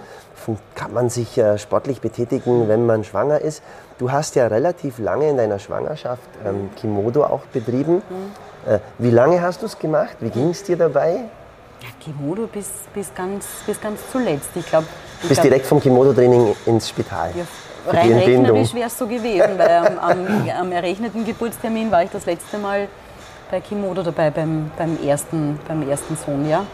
kann 0.75 0.93
man 0.93 1.09
sich 1.09 1.39
äh, 1.39 1.59
sportlich 1.59 2.01
betätigen, 2.01 2.69
wenn 2.69 2.85
man 2.85 3.05
schwanger 3.05 3.41
ist? 3.41 3.63
Du 3.99 4.11
hast 4.11 4.35
ja 4.35 4.49
relativ 4.49 4.99
lange 4.99 5.29
in 5.29 5.37
deiner 5.37 5.59
Schwangerschaft 5.59 6.23
ähm, 6.45 6.71
Kimodo 6.77 7.25
auch 7.25 7.43
betrieben. 7.53 7.97
Mhm. 7.97 8.73
Äh, 8.73 8.79
wie 8.99 9.11
lange 9.11 9.41
hast 9.41 9.63
du 9.63 9.67
es 9.67 9.79
gemacht? 9.79 10.17
Wie 10.21 10.31
ging 10.31 10.51
es 10.51 10.65
dir 10.65 10.77
dabei? 10.77 11.25
Ja, 11.81 11.89
Kimodo 12.01 12.47
bis, 12.47 12.69
bis, 12.95 13.13
ganz, 13.15 13.47
bis 13.67 13.81
ganz 13.81 14.01
zuletzt. 14.11 14.51
Ich 14.55 14.67
glaube. 14.67 14.87
Bis 15.23 15.33
glaub, 15.33 15.43
direkt 15.43 15.67
vom 15.67 15.81
Kimodo-Training 15.81 16.55
ins 16.67 16.89
Spital. 16.89 17.31
Ja, 17.37 17.45
rein 17.93 18.13
rechnerisch 18.13 18.75
wäre 18.75 18.87
es 18.87 18.99
so 18.99 19.07
gewesen, 19.07 19.57
weil 19.57 19.71
am, 19.71 19.99
am, 19.99 20.51
am, 20.61 20.73
errechneten 20.73 21.25
Geburtstermin 21.25 21.91
war 21.91 22.05
ich 22.05 22.11
das 22.11 22.27
letzte 22.27 22.59
Mal 22.59 22.89
bei 23.53 23.61
Kimodo 23.61 24.03
dabei, 24.03 24.31
beim, 24.31 24.71
beim, 24.79 24.99
ersten, 25.07 25.61
beim 25.69 25.89
ersten 25.89 26.17
Sohn, 26.17 26.49
ja. 26.49 26.65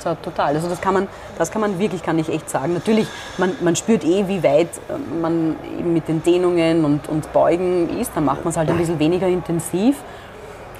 So, 0.00 0.14
total. 0.20 0.56
Also 0.56 0.68
das 0.68 0.80
kann 0.80 0.92
man, 0.92 1.06
das 1.38 1.50
kann 1.50 1.60
man 1.60 1.78
wirklich, 1.78 2.02
kann 2.02 2.18
ich 2.18 2.28
echt 2.28 2.50
sagen. 2.50 2.74
Natürlich, 2.74 3.06
man, 3.38 3.52
man 3.62 3.76
spürt 3.76 4.04
eh, 4.04 4.26
wie 4.26 4.42
weit 4.42 4.66
äh, 4.88 5.20
man 5.22 5.54
eben 5.78 5.94
mit 5.94 6.08
den 6.08 6.22
Dehnungen 6.24 6.84
und, 6.84 7.08
und 7.08 7.32
Beugen 7.32 8.00
ist. 8.00 8.10
Dann 8.16 8.24
macht 8.24 8.44
man 8.44 8.50
es 8.50 8.56
halt 8.56 8.68
ein 8.68 8.76
bisschen 8.76 8.98
weniger 8.98 9.28
intensiv. 9.28 9.96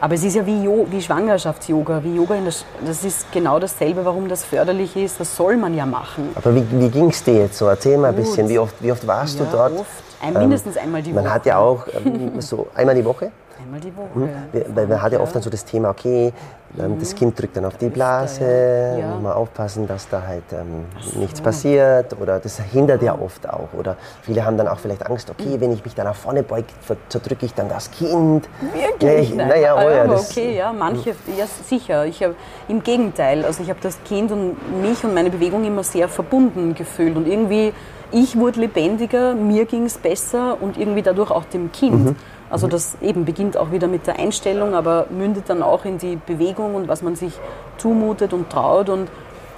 Aber 0.00 0.14
es 0.14 0.24
ist 0.24 0.34
ja 0.34 0.44
wie, 0.44 0.68
wie 0.90 1.00
Schwangerschafts-Yoga, 1.00 2.02
wie 2.02 2.16
Yoga 2.16 2.34
in 2.34 2.44
der 2.44 2.52
Sch 2.52 2.64
das 2.84 3.04
ist 3.04 3.30
genau 3.32 3.60
dasselbe, 3.60 4.04
warum 4.04 4.28
das 4.28 4.44
förderlich 4.44 4.96
ist. 4.96 5.20
Das 5.20 5.36
soll 5.36 5.56
man 5.56 5.74
ja 5.74 5.86
machen. 5.86 6.30
Aber 6.34 6.52
wie, 6.52 6.66
wie 6.72 6.88
ging 6.88 7.10
es 7.10 7.22
dir 7.22 7.42
jetzt 7.42 7.58
so? 7.58 7.66
Erzähl 7.66 7.96
mal 7.96 8.08
ein 8.08 8.16
bisschen, 8.16 8.48
wie 8.48 8.58
oft, 8.58 8.74
wie 8.80 8.90
oft 8.90 9.06
warst 9.06 9.38
ja, 9.38 9.44
du 9.44 9.52
dort? 9.52 9.72
Oft. 9.78 10.04
Ein, 10.20 10.34
mindestens 10.34 10.76
einmal 10.76 11.00
die 11.00 11.14
Woche. 11.14 11.22
Man 11.22 11.32
hat 11.32 11.46
ja 11.46 11.58
auch 11.58 11.86
ähm, 12.04 12.32
so 12.40 12.66
einmal 12.74 12.96
die 12.96 13.04
Woche. 13.04 13.30
Einmal 13.64 13.80
die 13.80 13.96
Woche. 13.96 14.18
Mhm. 14.18 14.76
Weil 14.76 14.86
man 14.86 15.00
hat 15.00 15.12
ja 15.12 15.20
oft 15.20 15.34
dann 15.34 15.42
so 15.42 15.48
das 15.48 15.64
Thema, 15.64 15.88
okay, 15.88 16.32
ähm, 16.78 16.98
das 16.98 17.14
Kind 17.14 17.40
drückt 17.40 17.56
dann 17.56 17.64
auf 17.64 17.78
die 17.78 17.88
Blase, 17.88 18.98
ja. 18.98 19.08
muss 19.08 19.22
man 19.22 19.32
aufpassen, 19.32 19.86
dass 19.86 20.08
da 20.08 20.22
halt 20.26 20.44
ähm, 20.52 20.84
so. 21.00 21.20
nichts 21.20 21.40
passiert 21.40 22.14
oder 22.20 22.40
das 22.40 22.60
hindert 22.60 23.02
ja 23.02 23.18
oft 23.18 23.48
auch. 23.48 23.68
Oder 23.78 23.96
viele 24.22 24.44
haben 24.44 24.58
dann 24.58 24.68
auch 24.68 24.78
vielleicht 24.78 25.06
Angst, 25.06 25.30
okay, 25.30 25.56
wenn 25.60 25.72
ich 25.72 25.82
mich 25.82 25.94
dann 25.94 26.06
nach 26.06 26.14
vorne 26.14 26.42
beuge, 26.42 26.66
zerdrücke 27.08 27.46
ich 27.46 27.54
dann 27.54 27.70
das 27.70 27.90
Kind. 27.90 28.48
Wirklich? 28.72 29.30
Ja, 29.30 29.46
naja, 29.46 29.76
oh, 29.76 29.88
ja, 29.88 30.06
das, 30.06 30.30
okay, 30.30 30.56
ja, 30.56 30.72
manche, 30.72 31.14
ja 31.38 31.46
sicher. 31.46 32.04
Ich 32.04 32.22
hab, 32.22 32.32
Im 32.68 32.82
Gegenteil, 32.82 33.46
also 33.46 33.62
ich 33.62 33.70
habe 33.70 33.80
das 33.82 33.98
Kind 34.04 34.30
und 34.30 34.82
mich 34.82 35.02
und 35.04 35.14
meine 35.14 35.30
Bewegung 35.30 35.64
immer 35.64 35.84
sehr 35.84 36.08
verbunden 36.08 36.74
gefühlt 36.74 37.16
und 37.16 37.26
irgendwie 37.26 37.72
ich 38.14 38.36
wurde 38.36 38.60
lebendiger, 38.60 39.34
mir 39.34 39.64
ging 39.64 39.86
es 39.86 39.98
besser 39.98 40.58
und 40.60 40.78
irgendwie 40.78 41.02
dadurch 41.02 41.32
auch 41.32 41.44
dem 41.46 41.72
Kind. 41.72 42.04
Mhm. 42.04 42.16
Also 42.50 42.66
das 42.68 42.96
eben 43.00 43.24
beginnt 43.24 43.56
auch 43.56 43.72
wieder 43.72 43.88
mit 43.88 44.06
der 44.06 44.18
Einstellung, 44.18 44.74
aber 44.74 45.06
mündet 45.10 45.48
dann 45.48 45.62
auch 45.62 45.84
in 45.84 45.98
die 45.98 46.16
Bewegung 46.16 46.74
und 46.74 46.88
was 46.88 47.02
man 47.02 47.16
sich 47.16 47.32
zumutet 47.78 48.32
und 48.32 48.50
traut. 48.50 48.88
Und 48.88 49.08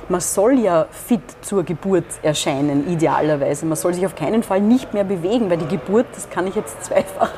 man 0.09 0.21
soll 0.21 0.59
ja 0.59 0.87
fit 0.91 1.23
zur 1.43 1.65
Geburt 1.65 2.05
erscheinen, 2.23 2.89
idealerweise. 2.89 3.67
Man 3.67 3.77
soll 3.77 3.95
sich 3.95 4.07
auf 4.07 4.15
keinen 4.15 4.43
Fall 4.43 4.61
nicht 4.61 4.95
mehr 4.95 5.05
bewegen, 5.05 5.51
weil 5.51 5.59
die 5.59 5.67
Geburt, 5.67 6.07
das 6.15 6.31
kann 6.31 6.47
ich 6.47 6.55
jetzt 6.55 6.85
zweifach 6.85 7.33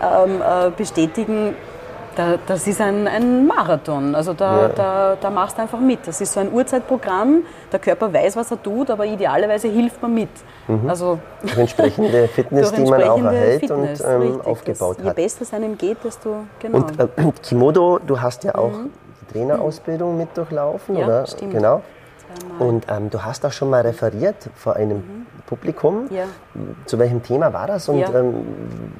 ähm, 0.00 0.40
äh, 0.40 0.70
bestätigen, 0.70 1.54
da, 2.16 2.38
das 2.46 2.66
ist 2.66 2.80
ein, 2.80 3.06
ein 3.06 3.46
Marathon. 3.46 4.14
Also 4.14 4.32
da, 4.32 4.62
ja. 4.62 4.68
da, 4.68 5.16
da 5.20 5.30
machst 5.30 5.58
du 5.58 5.62
einfach 5.62 5.78
mit. 5.78 6.06
Das 6.06 6.20
ist 6.20 6.32
so 6.32 6.40
ein 6.40 6.52
Uhrzeitprogramm. 6.52 7.42
Der 7.70 7.78
Körper 7.78 8.12
weiß, 8.12 8.36
was 8.36 8.50
er 8.50 8.62
tut, 8.62 8.90
aber 8.90 9.04
idealerweise 9.04 9.68
hilft 9.68 10.00
man 10.02 10.14
mit. 10.14 10.30
Mhm. 10.66 10.88
Also 10.88 11.18
durch 11.42 11.58
entsprechende 11.58 12.26
Fitness, 12.34 12.72
die 12.72 12.84
man 12.84 13.02
auch 13.02 13.22
erhält 13.22 13.60
Fitness, 13.60 14.00
und 14.00 14.10
ähm, 14.10 14.40
aufgebaut 14.40 14.96
das, 14.98 15.06
hat. 15.06 15.18
Je 15.18 15.24
besser 15.24 15.42
es 15.42 15.52
einem 15.52 15.76
geht, 15.76 16.02
desto 16.02 16.44
genau. 16.58 16.78
Und 16.78 16.98
äh, 16.98 17.06
Kimodo, 17.42 18.00
du 18.04 18.20
hast 18.20 18.44
ja 18.44 18.54
auch 18.54 18.72
mhm. 18.72 18.90
die 19.20 19.32
Trainerausbildung 19.32 20.16
mit 20.16 20.36
durchlaufen, 20.36 20.96
ja, 20.96 21.04
oder? 21.04 21.26
Stimmt. 21.26 21.52
Genau. 21.52 21.82
Und 22.58 22.86
ähm, 22.88 23.10
du 23.10 23.22
hast 23.22 23.44
auch 23.44 23.52
schon 23.52 23.70
mal 23.70 23.82
referiert 23.82 24.48
vor 24.54 24.76
einem 24.76 24.98
mhm. 24.98 25.25
Publikum. 25.46 26.08
Ja. 26.10 26.24
Zu 26.84 26.98
welchem 26.98 27.22
Thema 27.22 27.52
war 27.52 27.66
das 27.66 27.88
und 27.88 28.00
ja. 28.00 28.12
ähm, 28.12 28.34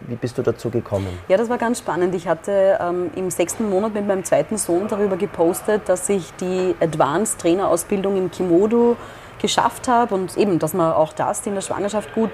wie 0.06 0.14
bist 0.14 0.38
du 0.38 0.42
dazu 0.42 0.70
gekommen? 0.70 1.08
Ja, 1.28 1.36
das 1.36 1.48
war 1.48 1.58
ganz 1.58 1.78
spannend. 1.78 2.14
Ich 2.14 2.28
hatte 2.28 2.78
ähm, 2.80 3.10
im 3.16 3.30
sechsten 3.30 3.68
Monat 3.68 3.94
mit 3.94 4.06
meinem 4.06 4.24
zweiten 4.24 4.56
Sohn 4.56 4.88
darüber 4.88 5.16
gepostet, 5.16 5.88
dass 5.88 6.08
ich 6.08 6.32
die 6.36 6.74
Advanced 6.80 7.40
Trainerausbildung 7.40 8.16
im 8.16 8.30
Kimodo 8.30 8.96
geschafft 9.40 9.88
habe 9.88 10.14
und 10.14 10.36
eben, 10.36 10.58
dass 10.58 10.72
man 10.72 10.92
auch 10.92 11.12
das 11.12 11.46
in 11.46 11.54
der 11.54 11.60
Schwangerschaft 11.60 12.14
gut, 12.14 12.30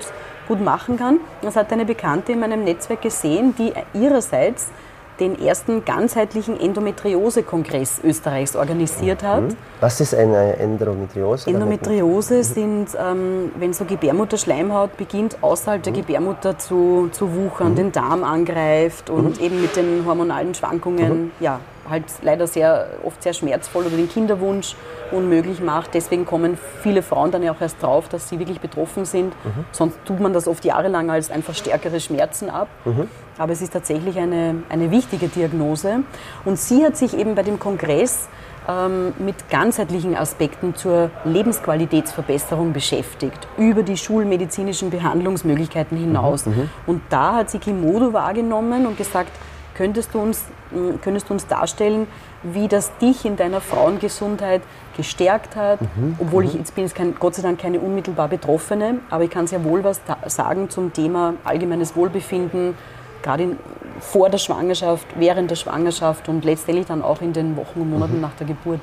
gut 0.46 0.60
machen 0.60 0.96
kann. 0.96 1.18
Das 1.40 1.56
hat 1.56 1.72
eine 1.72 1.84
Bekannte 1.84 2.32
in 2.32 2.40
meinem 2.40 2.64
Netzwerk 2.64 3.02
gesehen, 3.02 3.54
die 3.56 3.72
ihrerseits 3.98 4.70
den 5.20 5.40
ersten 5.40 5.84
ganzheitlichen 5.84 6.58
Endometriose-Kongress 6.58 8.00
Österreichs 8.02 8.56
organisiert 8.56 9.22
hat. 9.22 9.42
Mhm. 9.42 9.56
Was 9.80 10.00
ist 10.00 10.14
eine 10.14 10.56
Endometriose? 10.56 11.50
Endometriose 11.50 12.44
sind, 12.44 12.88
ähm, 12.98 13.52
wenn 13.58 13.72
so 13.72 13.84
Gebärmutterschleimhaut 13.84 14.96
beginnt, 14.96 15.38
außerhalb 15.40 15.82
der 15.82 15.92
mhm. 15.92 15.96
Gebärmutter 15.96 16.58
zu, 16.58 17.08
zu 17.12 17.34
wuchern, 17.34 17.72
mhm. 17.72 17.76
den 17.76 17.92
Darm 17.92 18.24
angreift 18.24 19.10
und 19.10 19.38
mhm. 19.38 19.44
eben 19.44 19.62
mit 19.62 19.76
den 19.76 20.04
hormonalen 20.06 20.54
Schwankungen, 20.54 21.24
mhm. 21.24 21.30
ja, 21.40 21.60
halt 21.88 22.04
leider 22.22 22.46
sehr, 22.46 22.86
oft 23.04 23.22
sehr 23.22 23.32
schmerzvoll 23.32 23.86
oder 23.86 23.96
den 23.96 24.08
Kinderwunsch 24.08 24.76
unmöglich 25.10 25.60
macht. 25.60 25.94
Deswegen 25.94 26.24
kommen 26.24 26.58
viele 26.82 27.02
Frauen 27.02 27.30
dann 27.30 27.42
ja 27.42 27.52
auch 27.52 27.60
erst 27.60 27.82
drauf, 27.82 28.08
dass 28.08 28.28
sie 28.28 28.38
wirklich 28.38 28.60
betroffen 28.60 29.04
sind. 29.04 29.34
Mhm. 29.44 29.64
Sonst 29.72 29.98
tut 30.04 30.20
man 30.20 30.32
das 30.32 30.48
oft 30.48 30.64
jahrelang 30.64 31.10
als 31.10 31.30
einfach 31.30 31.54
stärkere 31.54 32.00
Schmerzen 32.00 32.50
ab. 32.50 32.68
Mhm. 32.84 33.08
Aber 33.38 33.52
es 33.52 33.62
ist 33.62 33.72
tatsächlich 33.72 34.18
eine, 34.18 34.62
eine 34.68 34.90
wichtige 34.90 35.28
Diagnose. 35.28 36.00
Und 36.44 36.58
sie 36.58 36.84
hat 36.84 36.96
sich 36.96 37.16
eben 37.16 37.34
bei 37.34 37.42
dem 37.42 37.58
Kongress 37.58 38.28
ähm, 38.68 39.12
mit 39.18 39.50
ganzheitlichen 39.50 40.16
Aspekten 40.16 40.74
zur 40.74 41.10
Lebensqualitätsverbesserung 41.24 42.72
beschäftigt, 42.72 43.48
über 43.58 43.82
die 43.82 43.96
schulmedizinischen 43.96 44.90
Behandlungsmöglichkeiten 44.90 45.98
hinaus. 45.98 46.46
Mhm. 46.46 46.70
Und 46.86 47.02
da 47.08 47.34
hat 47.36 47.50
sie 47.50 47.58
Kimodo 47.58 48.12
wahrgenommen 48.12 48.86
und 48.86 48.96
gesagt, 48.96 49.32
könntest 49.74 50.14
du, 50.14 50.20
uns, 50.20 50.44
könntest 51.02 51.28
du 51.28 51.34
uns 51.34 51.46
darstellen, 51.46 52.06
wie 52.42 52.68
das 52.68 52.96
dich 52.98 53.24
in 53.24 53.36
deiner 53.36 53.60
Frauengesundheit 53.60 54.62
gestärkt 54.96 55.56
hat, 55.56 55.80
mhm. 55.80 56.16
obwohl 56.18 56.44
ich 56.44 56.54
jetzt 56.54 56.74
bin 56.74 56.84
jetzt 56.84 56.94
kein, 56.94 57.14
Gott 57.18 57.34
sei 57.34 57.42
Dank 57.42 57.60
keine 57.60 57.80
unmittelbar 57.80 58.28
Betroffene, 58.28 59.00
aber 59.10 59.24
ich 59.24 59.30
kann 59.30 59.46
sehr 59.46 59.64
wohl 59.64 59.84
was 59.84 60.00
sagen 60.26 60.70
zum 60.70 60.92
Thema 60.92 61.34
allgemeines 61.44 61.96
Wohlbefinden, 61.96 62.74
gerade 63.22 63.44
in, 63.44 63.56
vor 64.00 64.28
der 64.28 64.38
Schwangerschaft, 64.38 65.06
während 65.16 65.50
der 65.50 65.56
Schwangerschaft 65.56 66.28
und 66.28 66.44
letztendlich 66.44 66.86
dann 66.86 67.02
auch 67.02 67.20
in 67.20 67.32
den 67.32 67.56
Wochen 67.56 67.80
und 67.80 67.90
Monaten 67.90 68.16
mhm. 68.16 68.20
nach 68.20 68.34
der 68.34 68.48
Geburt. 68.48 68.80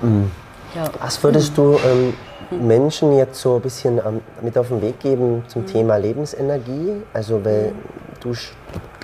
Mhm. 0.00 0.30
Ja. 0.74 0.84
Was 1.00 1.22
würdest 1.22 1.56
du 1.56 1.78
ähm, 1.86 2.14
Menschen 2.50 3.16
jetzt 3.16 3.40
so 3.40 3.56
ein 3.56 3.60
bisschen 3.60 3.98
ähm, 3.98 4.20
mit 4.42 4.58
auf 4.58 4.68
den 4.68 4.82
Weg 4.82 4.98
geben 5.00 5.44
zum 5.46 5.62
mhm. 5.62 5.66
Thema 5.66 5.96
Lebensenergie? 5.96 7.02
Also, 7.12 7.44
weil 7.44 7.68
mhm. 7.68 7.74
du 8.20 8.34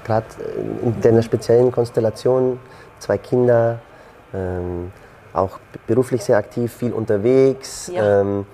gerade 0.04 0.26
in 0.82 1.00
deiner 1.00 1.22
speziellen 1.22 1.72
Konstellation, 1.72 2.58
zwei 2.98 3.18
Kinder, 3.18 3.78
ähm, 4.34 4.92
auch 5.32 5.58
beruflich 5.86 6.24
sehr 6.24 6.36
aktiv, 6.36 6.72
viel 6.72 6.92
unterwegs. 6.92 7.90
Ja. 7.92 8.20
Ähm, 8.20 8.46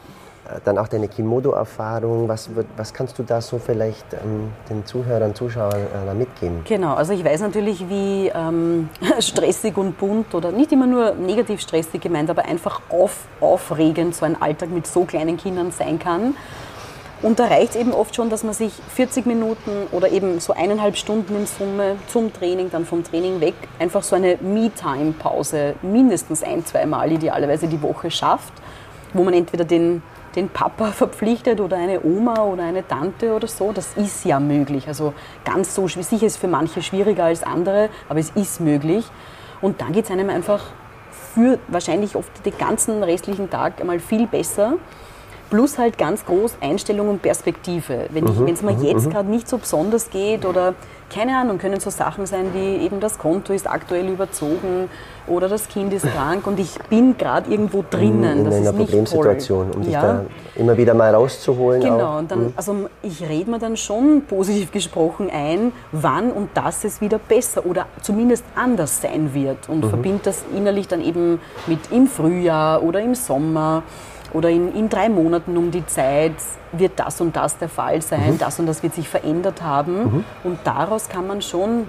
dann 0.65 0.79
auch 0.79 0.89
deine 0.89 1.09
Kimodo-Erfahrung. 1.09 2.29
Was, 2.29 2.49
was 2.77 2.95
kannst 2.95 3.19
du 3.19 3.23
da 3.23 3.41
so 3.41 3.59
vielleicht 3.59 4.13
ähm, 4.15 4.53
den 4.71 4.87
Zuhörern, 4.87 5.35
Zuschauern 5.35 5.81
äh, 6.09 6.15
mitgeben? 6.15 6.63
Genau, 6.65 6.95
also 6.95 7.13
ich 7.13 7.25
weiß 7.25 7.41
natürlich, 7.41 7.89
wie 7.89 8.31
ähm, 8.35 8.89
stressig 9.19 9.77
und 9.77 9.99
bunt 9.99 10.35
oder 10.35 10.53
nicht 10.53 10.73
immer 10.73 10.87
nur 10.87 11.13
negativ 11.15 11.61
stressig 11.61 12.01
gemeint, 12.01 12.31
aber 12.31 12.45
einfach 12.45 12.81
auf, 12.89 13.25
aufregend 13.41 14.15
so 14.15 14.25
ein 14.25 14.41
Alltag 14.41 14.71
mit 14.71 14.87
so 14.87 15.05
kleinen 15.05 15.37
Kindern 15.37 15.73
sein 15.73 15.99
kann. 15.99 16.37
Und 17.23 17.39
da 17.39 17.47
reicht 17.47 17.71
es 17.71 17.77
eben 17.77 17.93
oft 17.93 18.15
schon, 18.15 18.29
dass 18.29 18.45
man 18.45 18.53
sich 18.53 18.73
40 18.95 19.25
Minuten 19.25 19.87
oder 19.91 20.11
eben 20.11 20.39
so 20.39 20.53
eineinhalb 20.53 20.97
Stunden 20.97 21.35
in 21.35 21.47
Summe 21.47 21.97
zum 22.09 22.33
Training, 22.33 22.71
dann 22.71 22.85
vom 22.85 23.03
Training 23.03 23.41
weg, 23.41 23.55
einfach 23.79 24.03
so 24.03 24.17
eine 24.17 24.37
Me-Time-Pause 24.41 25.77
mindestens 25.81 26.43
ein, 26.43 26.65
zweimal 26.67 27.11
idealerweise 27.11 27.69
die 27.69 27.81
Woche 27.81 28.11
schafft, 28.11 28.53
wo 29.15 29.25
man 29.25 29.33
entweder 29.33 29.65
den, 29.65 30.03
den 30.35 30.51
Papa 30.51 30.87
verpflichtet 30.93 31.61
oder 31.61 31.79
eine 31.79 32.03
Oma 32.03 32.43
oder 32.43 32.65
eine 32.65 32.87
Tante 32.87 33.35
oder 33.35 33.47
so. 33.47 33.73
Das 33.73 33.97
ist 33.97 34.27
ja 34.27 34.39
möglich. 34.39 34.87
Also 34.87 35.15
ganz 35.45 35.75
so, 35.75 35.89
sicher 35.89 36.27
ist 36.27 36.37
für 36.37 36.49
manche 36.49 36.83
schwieriger 36.83 37.25
als 37.25 37.43
andere, 37.43 37.89
aber 38.11 38.21
es 38.21 38.31
ist 38.31 38.61
möglich. 38.61 39.07
Und 39.63 39.81
dann 39.81 39.93
geht 39.93 40.05
es 40.05 40.11
einem 40.11 40.29
einfach 40.29 40.63
für 41.35 41.59
wahrscheinlich 41.69 42.15
oft 42.15 42.45
den 42.45 42.57
ganzen 42.59 43.03
restlichen 43.03 43.49
Tag 43.49 43.81
einmal 43.81 44.01
viel 44.01 44.27
besser. 44.27 44.75
Plus 45.51 45.79
halt 45.79 45.97
ganz 45.99 46.25
groß 46.25 46.57
Einstellung 46.61 47.09
und 47.09 47.23
Perspektive. 47.23 48.07
Wenn 48.11 48.25
mhm, 48.25 48.49
es 48.49 48.63
mir 48.63 48.73
mhm, 48.73 48.83
jetzt 48.83 49.07
mhm. 49.07 49.11
gerade 49.11 49.31
nicht 49.31 49.49
so 49.49 49.59
besonders 49.59 50.11
geht 50.11 50.45
oder 50.45 50.75
keine 51.09 51.37
Ahnung, 51.37 51.59
können 51.59 51.79
so 51.79 51.91
Sachen 51.91 52.27
sein 52.27 52.47
wie 52.53 52.85
eben 52.85 52.99
das 52.99 53.19
Konto 53.19 53.53
ist 53.53 53.71
aktuell 53.71 54.09
überzogen 54.09 54.89
oder 55.29 55.49
das 55.49 55.69
Kind 55.69 55.93
ist 55.93 56.05
krank 56.05 56.47
und 56.47 56.59
ich 56.59 56.77
bin 56.91 57.17
gerade 57.17 57.51
irgendwo 57.51 57.85
drinnen. 57.89 58.47
In, 58.47 58.47
in 58.47 58.53
einer 58.53 58.73
Problemsituation, 58.73 59.71
um 59.71 59.83
dich 59.83 59.93
ja. 59.93 60.03
da 60.03 60.25
immer 60.57 60.77
wieder 60.77 60.95
mal 60.95 61.15
rauszuholen. 61.15 61.81
Genau, 61.81 62.19
und 62.19 62.31
dann, 62.31 62.45
mhm. 62.47 62.53
also 62.57 62.75
ich 63.03 63.23
rede 63.23 63.51
mir 63.51 63.59
dann 63.59 63.77
schon 63.77 64.23
positiv 64.29 64.73
gesprochen 64.73 65.31
ein, 65.33 65.73
wann 65.93 66.33
und 66.33 66.51
dass 66.55 66.85
es 66.85 67.01
wieder 67.01 67.19
besser 67.19 67.65
oder 67.67 67.87
zumindest 68.03 68.45
anders 68.57 69.01
sein 69.01 69.33
wird 69.33 69.69
und 69.69 69.85
mhm. 69.85 69.91
verbinde 69.91 70.21
das 70.25 70.43
innerlich 70.57 70.89
dann 70.89 71.03
eben 71.03 71.41
mit 71.67 71.81
im 71.93 72.09
Frühjahr 72.09 72.83
oder 72.83 73.01
im 73.01 73.15
Sommer 73.15 73.85
oder 74.37 74.51
in, 74.51 74.75
in 74.75 74.89
drei 74.89 75.09
Monaten 75.09 75.57
um 75.57 75.71
die 75.71 75.85
Zeit 75.87 76.35
wird 76.73 76.93
das 76.97 77.21
und 77.21 77.35
das 77.35 77.57
der 77.57 77.71
Fall 77.71 78.03
sein, 78.03 78.35
mhm. 78.35 78.39
das 78.39 78.61
und 78.61 78.67
das 78.67 78.83
wird 78.83 78.95
sich 78.95 79.09
verändert 79.09 79.63
haben. 79.63 80.03
Mhm. 80.03 80.25
Und 80.45 80.59
daraus 80.65 81.09
kann 81.09 81.27
man 81.27 81.41
schon, 81.41 81.89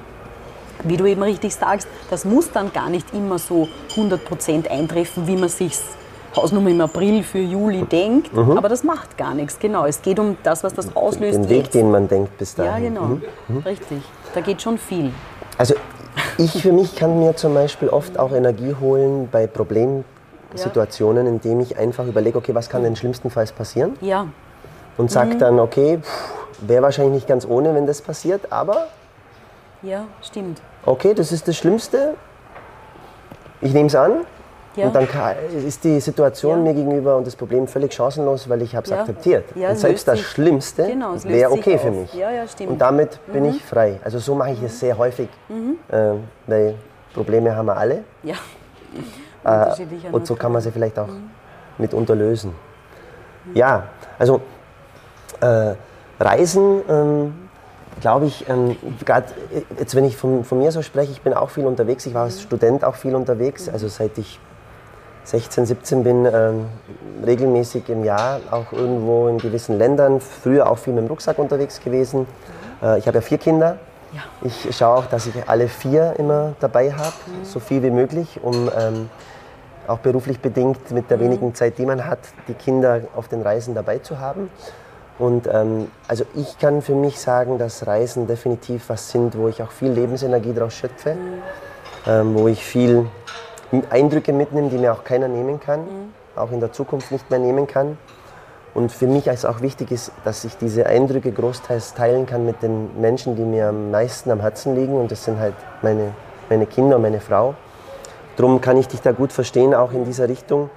wie 0.84 0.96
du 0.96 1.06
eben 1.06 1.22
richtig 1.22 1.54
sagst, 1.56 1.88
das 2.10 2.24
muss 2.24 2.52
dann 2.52 2.72
gar 2.72 2.90
nicht 2.90 3.14
immer 3.14 3.38
so 3.38 3.68
100% 3.96 4.70
eintreffen, 4.70 5.28
wie 5.28 5.36
man 5.36 5.50
sich 5.50 5.74
Hausnummer 6.36 6.70
im 6.70 6.82
April 6.82 7.24
für 7.24 7.40
Juli 7.40 7.84
denkt, 7.84 8.34
mhm. 8.34 8.58
aber 8.58 8.70
das 8.70 8.84
macht 8.84 9.18
gar 9.18 9.34
nichts. 9.34 9.60
Genau, 9.60 9.86
es 9.86 10.02
geht 10.02 10.20
um 10.20 10.38
das, 10.44 10.64
was 10.64 10.74
das 10.74 10.96
auslöst. 10.96 11.40
Den 11.40 11.50
Weg, 11.50 11.64
jetzt. 11.64 11.74
den 11.74 11.92
man 11.92 12.08
denkt 12.08 12.38
bis 12.38 12.56
dahin. 12.56 12.72
Ja, 12.72 12.90
genau, 12.90 13.06
mhm. 13.08 13.22
Mhm. 13.48 13.58
richtig. 13.60 14.00
Da 14.34 14.42
geht 14.42 14.62
schon 14.62 14.78
viel. 14.78 15.12
Also 15.58 15.74
ich 16.38 16.62
für 16.62 16.72
mich 16.72 16.96
kann 16.96 17.20
mir 17.20 17.36
zum 17.36 17.54
Beispiel 17.54 17.90
oft 17.90 18.18
auch 18.20 18.32
Energie 18.32 18.76
holen 18.80 19.28
bei 19.32 19.48
Problemen 19.48 20.06
Situationen, 20.58 21.28
in 21.28 21.42
denen 21.42 21.62
ich 21.62 21.78
einfach 21.78 22.06
überlege, 22.06 22.38
okay, 22.38 22.56
was 22.56 22.70
kann 22.70 22.84
denn 22.84 22.96
schlimmstenfalls 22.96 23.52
passieren? 23.52 23.98
Ja. 24.02 24.28
Und 24.98 25.12
sage 25.12 25.36
mhm. 25.36 25.40
dann, 25.40 25.60
okay, 25.60 26.00
wäre 26.62 26.82
wahrscheinlich 26.82 27.14
nicht 27.14 27.28
ganz 27.28 27.46
ohne, 27.46 27.74
wenn 27.76 27.86
das 27.86 28.02
passiert, 28.02 28.52
aber. 28.52 28.88
Ja, 29.82 30.06
stimmt. 30.22 30.62
Okay, 30.86 31.14
das 31.14 31.32
ist 31.32 31.48
das 31.48 31.56
Schlimmste. 31.56 32.16
Ich 33.62 33.74
nehme 33.74 33.88
es 33.88 33.96
an. 33.96 34.26
Ja. 34.76 34.86
Und 34.86 34.96
dann 34.96 35.08
ist 35.66 35.84
die 35.84 36.00
Situation 36.00 36.60
ja. 36.60 36.64
mir 36.66 36.74
gegenüber 36.76 37.18
und 37.18 37.26
das 37.26 37.36
Problem 37.36 37.68
völlig 37.68 37.94
chancenlos, 37.94 38.48
weil 38.48 38.62
ich 38.62 38.76
habe 38.76 38.84
es 38.84 38.92
ja. 38.92 39.00
akzeptiert. 39.00 39.46
und 39.56 39.78
selbst 39.78 40.08
das 40.08 40.20
Schlimmste 40.20 40.86
genau, 40.86 41.16
wäre 41.24 41.52
okay 41.52 41.80
für 41.80 41.90
mich. 41.90 42.14
und 42.60 42.78
damit 42.78 43.20
mhm. 43.28 43.34
bin 43.34 43.46
ich 43.46 43.66
frei. 43.66 44.00
Also 44.04 44.20
so 44.20 44.36
mache 44.36 44.52
ich 44.52 44.62
es 44.62 44.80
sehr 44.80 44.96
häufig, 44.96 45.30
mhm. 45.50 45.80
äh, 45.90 46.14
weil 46.46 46.76
Probleme 47.16 47.56
haben 47.56 47.66
wir 47.66 47.76
alle. 47.76 48.04
Ja. 48.22 48.36
Äh, 49.44 49.74
und 50.12 50.28
so 50.28 50.36
kann 50.36 50.52
man 50.52 50.62
sie 50.62 50.72
vielleicht 50.72 50.98
auch 51.00 51.08
mhm. 51.08 51.30
mitunter 51.78 52.16
lösen. 52.16 52.54
Ja, 53.54 53.84
also 54.20 54.42
äh, 55.40 55.74
Reisen, 56.20 56.82
ähm, 56.90 57.34
glaube 58.02 58.26
ich, 58.26 58.48
ähm, 58.50 58.76
gerade 59.06 59.28
jetzt, 59.80 59.96
wenn 59.96 60.06
ich 60.06 60.18
von, 60.18 60.44
von, 60.44 60.58
mir 60.60 60.72
so 60.72 60.82
spreche, 60.82 61.12
ich 61.12 61.22
bin 61.22 61.34
auch 61.34 61.50
viel 61.50 61.66
unterwegs. 61.66 62.06
Ich 62.06 62.14
war 62.14 62.24
als 62.24 62.42
Student 62.42 62.84
auch 62.84 62.96
viel 62.96 63.16
unterwegs. 63.16 63.68
Mhm. 63.68 63.74
Also 63.74 63.88
seit 63.88 64.18
ich 64.18 64.40
16, 65.24 65.66
17 65.66 66.04
bin, 66.04 66.26
ähm, 66.26 66.66
regelmäßig 67.26 67.90
im 67.90 68.04
Jahr 68.06 68.40
auch 68.50 68.72
irgendwo 68.72 69.28
in 69.28 69.38
gewissen 69.38 69.78
Ländern. 69.78 70.22
Früher 70.22 70.70
auch 70.70 70.78
viel 70.78 70.94
mit 70.94 71.04
dem 71.04 71.08
Rucksack 71.08 71.38
unterwegs 71.38 71.82
gewesen. 71.82 72.26
Äh, 72.82 73.00
ich 73.00 73.08
habe 73.08 73.18
ja 73.18 73.22
vier 73.22 73.38
Kinder. 73.38 73.78
Ja. 74.18 74.24
Ich 74.42 74.76
schaue 74.76 74.98
auch, 74.98 75.06
dass 75.06 75.28
ich 75.28 75.36
alle 75.48 75.68
vier 75.68 76.16
immer 76.18 76.54
dabei 76.60 76.92
habe, 76.92 77.14
mhm. 77.28 77.46
so 77.46 77.60
viel 77.60 77.84
wie 77.84 77.92
möglich, 77.92 78.40
um 78.42 78.70
ähm, 78.76 79.10
auch 79.88 80.00
beruflich 80.00 80.40
bedingt 80.40 80.90
mit 80.92 81.12
der 81.12 81.18
mhm. 81.18 81.22
wenigen 81.22 81.56
Zeit, 81.56 81.78
die 81.78 81.86
man 81.86 82.06
hat, 82.06 82.20
die 82.48 82.56
Kinder 82.56 83.02
auf 83.16 83.28
den 83.28 83.44
Reisen 83.44 83.76
dabei 83.76 84.00
zu 84.00 84.20
haben. 84.20 84.50
Und 85.20 85.48
ähm, 85.52 85.92
also 86.08 86.26
ich 86.36 86.58
kann 86.58 86.82
für 86.82 86.96
mich 86.96 87.20
sagen, 87.20 87.60
dass 87.60 87.86
Reisen 87.86 88.28
definitiv 88.28 88.90
was 88.90 89.10
sind, 89.10 89.38
wo 89.38 89.48
ich 89.48 89.62
auch 89.62 89.72
viel 89.72 89.92
Lebensenergie 89.92 90.54
daraus 90.54 90.74
schöpfe, 90.74 91.14
mhm. 91.14 91.42
ähm, 92.08 92.36
wo 92.36 92.48
ich 92.48 92.64
viel 92.64 93.08
Eindrücke 93.92 94.34
mitnehme, 94.34 94.70
die 94.70 94.78
mir 94.78 94.94
auch 94.94 95.04
keiner 95.04 95.28
nehmen 95.28 95.60
kann, 95.60 95.82
mhm. 95.82 96.14
auch 96.36 96.52
in 96.52 96.60
der 96.60 96.72
Zukunft 96.72 97.12
nicht 97.12 97.30
mehr 97.30 97.40
nehmen 97.40 97.68
kann. 97.68 98.00
Und 98.78 98.92
für 98.92 99.08
mich 99.08 99.26
ist 99.26 99.44
auch 99.44 99.62
wichtig 99.62 99.90
ist, 99.90 100.12
dass 100.24 100.46
ich 100.46 100.56
diese 100.56 100.86
Eindrücke 100.86 101.32
großteils 101.32 101.96
teilen 101.96 102.28
kann 102.28 102.46
mit 102.46 102.62
den 102.62 103.02
Menschen, 103.02 103.36
die 103.36 103.42
mir 103.42 103.70
am 103.70 103.90
meisten 103.90 104.30
am 104.30 104.40
Herzen 104.40 104.76
liegen. 104.76 104.94
Und 104.94 105.10
das 105.10 105.26
sind 105.26 105.40
halt 105.40 105.56
meine, 105.82 106.14
meine 106.48 106.68
Kinder 106.68 106.98
und 106.98 107.02
meine 107.02 107.20
Frau. 107.20 107.56
Darum 108.36 108.62
kann 108.62 108.78
ich 108.78 108.88
dich 108.88 109.02
da 109.02 109.14
gut 109.14 109.34
verstehen, 109.34 109.74
auch 109.74 109.94
in 109.94 110.06
dieser 110.06 110.30
Richtung. 110.30 110.70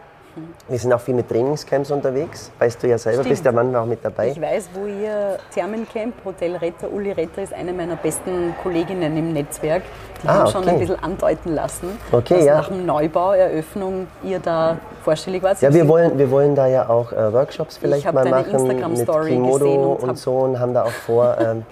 Wir 0.69 0.79
sind 0.79 0.93
auch 0.93 1.01
viel 1.01 1.15
mit 1.15 1.29
Trainingscamps 1.29 1.91
unterwegs. 1.91 2.51
Weißt 2.59 2.83
du 2.83 2.89
ja 2.89 2.99
selber, 2.99 3.23
Stimmt. 3.23 3.31
bist 3.31 3.45
ja 3.45 3.53
manchmal 3.53 3.83
auch 3.83 3.87
mit 3.87 4.05
dabei. 4.05 4.29
Ich 4.31 4.41
weiß, 4.41 4.71
wo 4.75 4.87
ihr 4.87 5.39
Thermencamp, 5.53 6.15
Hotel 6.25 6.57
Retter, 6.57 6.91
Uli 6.93 7.13
Retter 7.13 7.43
ist 7.43 7.53
eine 7.53 7.73
meiner 7.73 7.97
besten 7.97 8.55
Kolleginnen 8.63 9.17
im 9.17 9.33
Netzwerk. 9.33 9.83
Die 10.23 10.29
ah, 10.29 10.35
haben 10.35 10.43
okay. 10.43 10.53
schon 10.53 10.69
ein 10.69 10.79
bisschen 10.79 11.03
andeuten 11.03 11.55
lassen, 11.55 11.99
okay, 12.13 12.37
dass 12.37 12.45
ja. 12.45 12.57
nach 12.57 12.69
dem 12.69 12.87
Neubau, 12.87 13.33
Eröffnung 13.33 14.07
ihr 14.23 14.39
da 14.39 14.77
vorstellig 15.03 15.43
wart. 15.43 15.61
Ja, 15.63 15.73
wir 15.73 15.89
wollen, 15.89 16.19
wir 16.19 16.31
wollen 16.31 16.55
da 16.55 16.67
ja 16.67 16.89
auch 16.89 17.13
äh, 17.13 17.33
Workshops 17.33 17.79
vielleicht 17.79 18.11
mal 18.13 18.29
machen 18.29 18.67
mit 18.67 19.09
Kimodo 19.27 19.95
und, 19.95 20.11
und 20.11 20.19
so 20.19 20.33
und 20.39 20.61
haben 20.61 20.75
da 20.75 20.85
auch 20.85 20.91
vor, 20.91 21.37
ähm, 21.41 21.65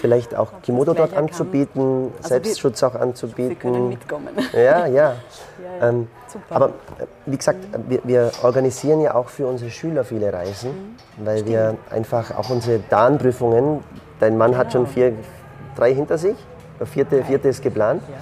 vielleicht 0.00 0.34
auch 0.34 0.62
Kimodo 0.62 0.94
dort 0.94 1.14
anzubieten, 1.14 2.12
also 2.16 2.28
Selbstschutz 2.28 2.82
auch 2.82 2.94
anzubieten. 2.94 3.50
Wir 3.50 3.56
können 3.56 3.88
mitkommen. 3.88 4.28
Ja, 4.52 4.60
ja. 4.60 4.86
ja, 4.86 5.14
ja. 5.80 5.88
Ähm, 5.88 6.08
aber 6.48 6.68
äh, 6.98 7.06
wie 7.26 7.36
gesagt, 7.36 7.58
wir, 7.88 8.00
wir, 8.04 8.30
organisieren 8.42 9.00
ja 9.00 9.14
auch 9.14 9.28
für 9.28 9.46
unsere 9.46 9.70
Schüler 9.70 10.04
viele 10.04 10.32
Reisen, 10.32 10.70
mhm. 10.70 11.26
weil 11.26 11.38
Stimmt. 11.38 11.50
wir 11.50 11.76
einfach 11.90 12.36
auch 12.36 12.50
unsere 12.50 12.80
DAN-Prüfungen, 12.88 13.80
dein 14.18 14.36
Mann 14.36 14.52
genau. 14.52 14.64
hat 14.64 14.72
schon 14.72 14.86
vier, 14.86 15.12
drei 15.76 15.94
hinter 15.94 16.18
sich, 16.18 16.36
der 16.78 16.86
vierte, 16.86 17.22
vierte 17.24 17.48
ist 17.48 17.62
geplant. 17.62 18.02
Ja. 18.08 18.16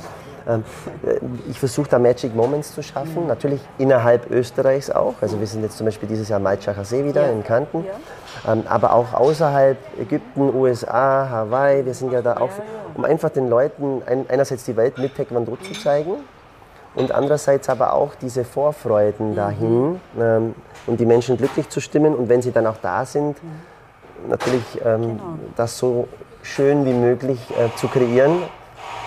Ähm, 0.48 0.64
äh, 1.06 1.18
ich 1.50 1.58
versuche 1.58 1.88
da 1.88 1.98
Magic 1.98 2.34
Moments 2.34 2.74
zu 2.74 2.82
schaffen, 2.82 3.22
mhm. 3.22 3.28
natürlich 3.28 3.60
innerhalb 3.76 4.30
Österreichs 4.30 4.90
auch. 4.90 5.14
Also 5.20 5.38
wir 5.38 5.46
sind 5.46 5.62
jetzt 5.62 5.76
zum 5.76 5.86
Beispiel 5.86 6.08
dieses 6.08 6.28
Jahr 6.28 6.40
Maitschacher 6.40 6.84
See 6.84 7.04
wieder 7.04 7.26
ja. 7.26 7.32
in 7.32 7.44
Kanten. 7.44 7.84
Ja. 7.84 8.52
Ähm, 8.52 8.64
aber 8.68 8.94
auch 8.94 9.12
außerhalb 9.12 9.76
Ägypten, 10.00 10.54
USA, 10.54 11.28
Hawaii. 11.28 11.84
Wir 11.84 11.94
sind 11.94 12.12
ja 12.12 12.22
da 12.22 12.38
auch, 12.38 12.50
um 12.94 13.04
einfach 13.04 13.30
den 13.30 13.48
Leuten 13.48 14.02
einerseits 14.28 14.64
die 14.64 14.76
Welt 14.76 14.98
mit 14.98 15.16
Taekwondo 15.16 15.56
zu 15.56 15.72
zeigen 15.72 16.14
und 16.94 17.12
andererseits 17.12 17.68
aber 17.68 17.92
auch 17.92 18.14
diese 18.14 18.44
Vorfreuden 18.44 19.30
mhm. 19.30 19.36
dahin 19.36 20.00
ähm, 20.18 20.54
und 20.86 20.98
die 20.98 21.06
Menschen 21.06 21.36
glücklich 21.36 21.68
zu 21.68 21.80
stimmen 21.80 22.14
und 22.14 22.28
wenn 22.28 22.42
sie 22.42 22.52
dann 22.52 22.66
auch 22.66 22.78
da 22.80 23.04
sind, 23.04 23.42
mhm. 23.42 24.30
natürlich 24.30 24.80
ähm, 24.84 25.02
genau. 25.02 25.22
das 25.56 25.76
so 25.78 26.08
schön 26.42 26.86
wie 26.86 26.94
möglich 26.94 27.38
äh, 27.50 27.74
zu 27.76 27.88
kreieren 27.88 28.42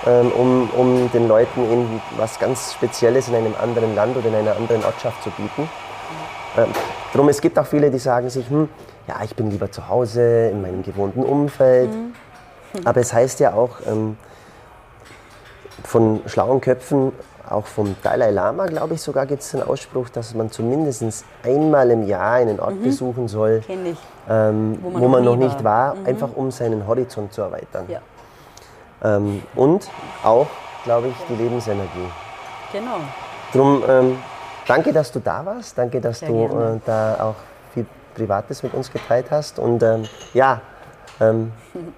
um, 0.06 0.70
um 0.76 1.12
den 1.12 1.28
Leuten 1.28 1.64
eben 1.72 2.02
was 2.18 2.40
ganz 2.40 2.74
Spezielles 2.74 3.28
in 3.28 3.36
einem 3.36 3.56
anderen 3.62 3.96
Land 3.96 4.18
oder 4.18 4.28
in 4.28 4.36
einer 4.36 4.56
anderen 4.56 4.84
Ortschaft 4.84 5.22
zu 5.24 5.30
bieten. 5.32 5.70
Ähm, 6.58 6.68
drum, 7.14 7.30
es 7.30 7.40
gibt 7.40 7.58
auch 7.58 7.66
viele, 7.66 7.92
die 7.92 8.00
sagen 8.00 8.30
sich, 8.30 8.50
hm, 8.50 8.68
ja, 9.08 9.16
ich 9.24 9.36
bin 9.36 9.50
lieber 9.50 9.72
zu 9.72 9.88
Hause, 9.88 10.50
in 10.50 10.62
meinem 10.62 10.84
gewohnten 10.84 11.24
Umfeld. 11.24 11.92
Mhm. 11.92 12.14
Aber 12.86 13.02
es 13.02 13.14
heißt 13.14 13.40
ja 13.40 13.54
auch 13.54 13.78
ähm, 13.86 14.18
von 15.84 16.22
schlauen 16.26 16.62
Köpfen, 16.62 17.12
auch 17.50 17.66
vom 17.66 17.96
Dalai 18.02 18.32
Lama, 18.32 18.66
glaube 18.68 18.94
ich, 18.94 19.02
sogar 19.02 19.26
gibt 19.26 19.42
es 19.42 19.52
den 19.52 19.62
Ausspruch, 19.62 20.10
dass 20.10 20.34
man 20.34 20.52
zumindest 20.52 21.26
einmal 21.44 21.92
im 21.92 22.08
Jahr 22.08 22.34
einen 22.34 22.60
Ort 22.60 22.76
mhm. 22.76 22.84
besuchen 22.84 23.28
soll, 23.28 23.62
ähm, 24.30 24.80
wo 24.82 24.90
man, 24.90 25.02
wo 25.02 25.08
man 25.10 25.26
noch, 25.26 25.36
nicht 25.36 25.64
war, 25.64 25.90
war 25.90 25.96
mhm. 25.96 26.06
einfach 26.06 26.30
um 26.34 26.52
seinen 26.52 26.88
Horizont 26.88 27.34
zu 27.34 27.42
erweitern. 27.42 27.86
Ja. 27.90 28.00
Ähm, 29.04 29.42
und 29.56 29.90
auch, 30.24 30.48
glaube 30.84 31.08
ich, 31.08 31.16
die 31.30 31.36
Lebensenergie. 31.36 32.10
Genau. 32.72 32.98
Drum 33.54 33.84
ähm, 33.88 34.18
danke, 34.68 34.94
dass 34.94 35.12
du 35.12 35.20
da 35.20 35.46
warst. 35.46 35.78
Danke, 35.78 36.00
dass 36.00 36.20
Sehr 36.20 36.30
du 36.30 36.46
äh, 36.46 36.80
da 36.86 37.18
auch 37.22 37.36
viel 37.74 37.86
Privates 38.16 38.64
mit 38.64 38.74
uns 38.74 38.92
geteilt 38.92 39.28
hast. 39.32 39.60
Und 39.60 39.84
ähm, 39.84 40.04
ja, 40.34 40.62
ähm, 41.20 41.52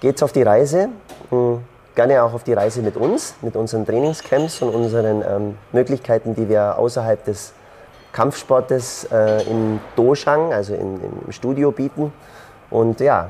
geht's 0.00 0.22
auf 0.22 0.32
die 0.32 0.42
Reise. 0.42 0.88
Mhm. 1.30 1.64
Gerne 1.94 2.22
auch 2.22 2.32
auf 2.32 2.44
die 2.44 2.52
Reise 2.52 2.82
mit 2.82 2.96
uns, 2.96 3.34
mit 3.42 3.56
unseren 3.56 3.84
Trainingscamps 3.84 4.62
und 4.62 4.74
unseren 4.74 5.22
ähm, 5.22 5.58
Möglichkeiten, 5.72 6.34
die 6.34 6.48
wir 6.48 6.78
außerhalb 6.78 7.24
des 7.24 7.52
Kampfsportes 8.12 9.08
äh, 9.12 9.42
im 9.50 9.80
Doshang, 9.96 10.52
also 10.52 10.74
in, 10.74 11.00
im 11.02 11.32
Studio 11.32 11.72
bieten. 11.72 12.12
Und 12.70 13.00
ja, 13.00 13.28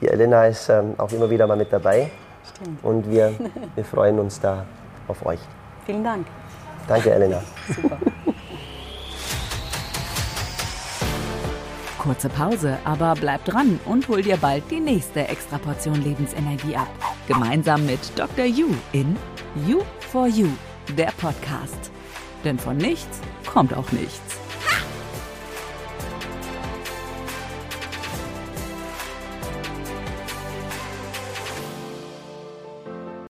die 0.00 0.08
Elena 0.08 0.46
ist 0.46 0.68
ähm, 0.68 0.94
auch 0.98 1.10
immer 1.12 1.28
wieder 1.28 1.46
mal 1.46 1.56
mit 1.56 1.72
dabei. 1.72 2.10
Stimmt. 2.54 2.84
Und 2.84 3.10
wir, 3.10 3.34
wir 3.74 3.84
freuen 3.84 4.18
uns 4.18 4.40
da 4.40 4.64
auf 5.08 5.24
euch. 5.24 5.40
Vielen 5.84 6.04
Dank. 6.04 6.26
Danke, 6.88 7.12
Elena. 7.12 7.42
Super. 7.68 7.98
Kurze 11.98 12.28
Pause, 12.28 12.78
aber 12.84 13.14
bleib 13.18 13.44
dran 13.44 13.80
und 13.84 14.06
hol 14.06 14.22
dir 14.22 14.36
bald 14.36 14.70
die 14.70 14.78
nächste 14.78 15.26
Extraportion 15.26 16.02
Lebensenergie 16.04 16.76
ab. 16.76 16.86
Gemeinsam 17.26 17.84
mit 17.84 17.98
Dr. 18.16 18.44
You 18.44 18.68
in 18.92 19.16
You 19.66 19.82
for 20.12 20.28
You, 20.28 20.48
der 20.96 21.12
Podcast. 21.16 21.90
Denn 22.44 22.60
von 22.60 22.76
nichts 22.76 23.20
kommt 23.52 23.74
auch 23.74 23.90
nichts. 23.90 24.45